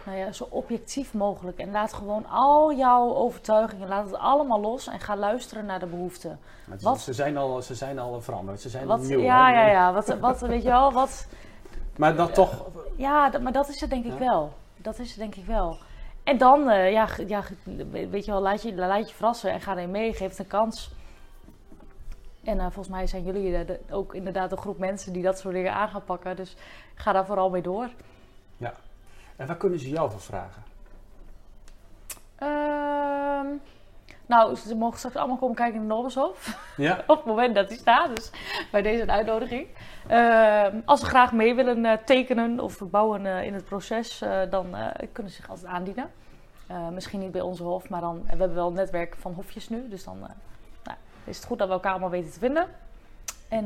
nou 0.06 0.17
ja, 0.17 0.32
zo 0.32 0.47
objectief 0.49 1.13
mogelijk. 1.13 1.58
En 1.58 1.71
laat 1.71 1.93
gewoon 1.93 2.25
al 2.30 2.73
jouw 2.73 3.15
overtuigingen, 3.15 3.88
laat 3.88 4.06
het 4.06 4.17
allemaal 4.17 4.60
los 4.60 4.88
en 4.88 4.99
ga 4.99 5.15
luisteren 5.15 5.65
naar 5.65 5.80
de 5.80 5.86
behoeften. 5.86 6.39
Wat, 6.82 6.99
ze, 6.99 7.13
zijn 7.13 7.38
al, 7.38 7.62
ze 7.62 7.75
zijn 7.75 7.99
al 7.99 8.21
veranderd, 8.21 8.62
ze 8.62 8.69
zijn 8.69 8.88
wat, 8.88 9.01
nieuw. 9.01 9.19
Ja, 9.19 9.49
ja, 9.49 9.67
ja. 9.67 9.93
Wat, 9.93 10.19
wat, 10.19 10.39
weet 10.41 10.63
je 10.63 10.69
wel, 10.69 10.91
wat... 10.91 11.27
Maar 11.97 12.15
dat 12.15 12.34
toch... 12.34 12.65
Ja, 12.95 13.30
dat, 13.30 13.41
maar 13.41 13.51
dat 13.51 13.69
is 13.69 13.82
het 13.82 13.89
denk 13.89 14.06
ik 14.06 14.17
wel. 14.17 14.54
Dat 14.77 14.99
is 14.99 15.10
het 15.10 15.17
denk 15.17 15.36
ik 15.36 15.45
wel. 15.45 15.77
En 16.24 16.38
dan, 16.38 16.70
uh, 16.70 16.92
ja, 16.92 17.08
ja, 17.28 17.44
weet 18.10 18.26
je 18.26 18.32
wel, 18.32 18.42
laat 18.42 18.62
je, 18.62 18.76
laat 18.76 19.10
je 19.10 19.16
verrassen 19.16 19.52
en 19.52 19.62
ga 19.62 19.72
erin 19.72 19.92
mee, 19.92 20.14
geef 20.14 20.30
het 20.30 20.40
een 20.40 20.48
kans. 20.48 20.92
En 22.44 22.58
uh, 22.58 22.62
volgens 22.62 22.90
mij 22.90 23.08
zijn 23.08 23.24
jullie 23.24 23.66
de, 23.66 23.80
ook 23.90 24.14
inderdaad 24.14 24.52
een 24.52 24.58
groep 24.58 24.78
mensen 24.78 25.14
die 25.14 25.24
dat 25.24 25.40
soort 25.40 25.54
dingen 25.54 25.74
aan 25.74 25.90
gaan 25.90 26.04
pakken. 26.04 26.36
Dus 26.36 26.56
ga 26.96 27.12
daar 27.12 27.26
vooral 27.26 27.50
mee 27.50 27.62
door. 27.62 27.90
Ja. 28.58 28.74
En 29.36 29.48
waar 29.48 29.58
kunnen 29.58 29.80
ze 29.80 29.90
jou 29.90 30.12
voor 30.12 30.22
vragen? 30.22 30.64
Nou, 34.32 34.56
ze 34.56 34.76
mogen 34.76 34.98
straks 34.98 35.15
allemaal 35.15 35.38
komen 35.38 35.56
kijken 35.56 35.82
in 35.82 35.88
de. 35.88 36.32
Ja. 36.78 37.04
Op 37.08 37.17
het 37.17 37.26
moment 37.26 37.56
dat 37.56 37.70
die 37.70 37.78
staat. 37.78 38.15
Dus 38.15 38.32
bij 38.72 38.82
deze 38.82 39.08
uitnodiging. 39.08 39.67
Uh, 40.12 40.65
als 40.86 41.00
ze 41.00 41.06
graag 41.06 41.32
mee 41.32 41.56
willen 41.56 41.86
uh, 41.86 41.94
tekenen 42.06 42.60
of 42.60 42.80
bouwen 42.89 43.26
uh, 43.26 43.44
in 43.44 43.54
het 43.54 43.65
proces, 43.65 44.24
dan 44.50 44.76
kunnen 45.12 45.32
ze 45.32 45.38
zich 45.38 45.50
altijd 45.50 45.67
aandienen. 45.67 46.12
misschien 46.91 47.20
niet 47.20 47.32
bij 47.32 47.41
onze 47.41 47.63
hof, 47.63 47.89
maar 47.89 48.02
dan 48.02 48.22
we 48.24 48.30
hebben 48.30 48.48
we 48.48 48.54
wel 48.54 48.67
een 48.67 48.74
netwerk 48.74 49.15
van 49.20 49.34
hofjes 49.34 49.70
nu. 49.70 49.89
Dus 49.89 50.04
dan 50.04 50.28
is 51.24 51.38
het 51.38 51.46
goed 51.46 51.58
dat 51.58 51.67
we 51.67 51.74
elkaar 51.74 51.91
allemaal 51.91 52.10
weten 52.10 52.32
te 52.32 52.39
vinden. 52.39 52.67
En 53.50 53.65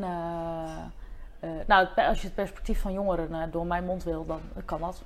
nou, 1.67 1.87
als 1.95 2.21
je 2.21 2.25
het 2.25 2.35
perspectief 2.35 2.81
van 2.81 2.93
jongeren 2.93 3.51
door 3.51 3.65
mijn 3.65 3.85
mond 3.85 4.03
wil, 4.03 4.25
dan 4.25 4.41
kan 4.65 4.79
dat. 4.79 5.01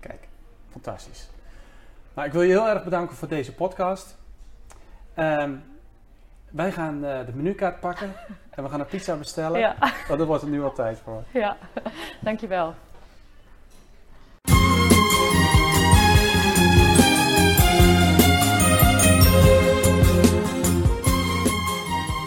Kijk, 0.00 0.28
fantastisch. 0.70 1.28
Nou, 2.14 2.26
ik 2.26 2.32
wil 2.32 2.42
je 2.42 2.48
heel 2.48 2.68
erg 2.68 2.84
bedanken 2.84 3.16
voor 3.16 3.28
deze 3.28 3.54
podcast. 3.54 4.16
Um, 5.18 5.62
wij 6.50 6.72
gaan 6.72 7.00
de 7.00 7.32
menukaart 7.34 7.80
pakken 7.80 8.12
en 8.50 8.62
we 8.62 8.68
gaan 8.68 8.80
een 8.80 8.86
pizza 8.86 9.16
bestellen. 9.16 9.60
Ja. 9.60 9.76
Oh, 10.10 10.18
dat 10.18 10.26
wordt 10.26 10.42
er 10.42 10.48
nu 10.48 10.62
al 10.62 10.72
tijd 10.72 10.98
voor. 11.04 11.22
Ja, 11.32 11.56
dankjewel. 12.20 12.74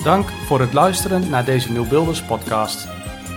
Dank 0.04 0.30
voor 0.30 0.60
het 0.60 0.74
luisteren 0.74 1.30
naar 1.30 1.46
deze 1.46 1.72
Nieuwbuilders 1.72 2.24
podcast. 2.24 2.88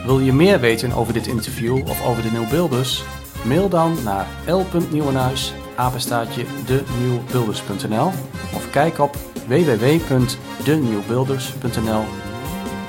Wil 0.05 0.19
je 0.19 0.33
meer 0.33 0.61
weten 0.61 0.93
over 0.93 1.12
dit 1.12 1.27
interview 1.27 1.88
of 1.88 2.07
over 2.07 2.23
de 2.23 2.31
Nieuwbuilders? 2.31 3.05
Mail 3.45 3.69
dan 3.69 4.03
naar 4.05 4.27
l.nieuwenhuis, 4.47 5.55
apenstaatje 5.77 6.45
denieuwbuilders.nl 6.67 8.07
of 8.55 8.71
kijk 8.71 8.99
op 8.99 9.17
www.denieuwbuilders.nl. 9.46 12.05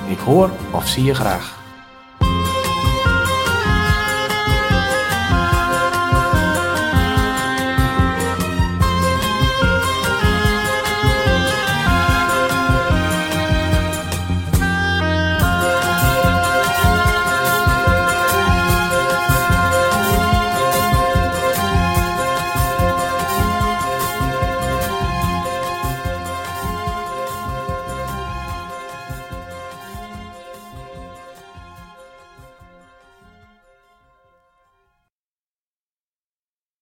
Ik 0.09 0.19
hoor 0.19 0.49
of 0.71 0.87
zie 0.87 1.03
je 1.03 1.13
graag. 1.13 1.62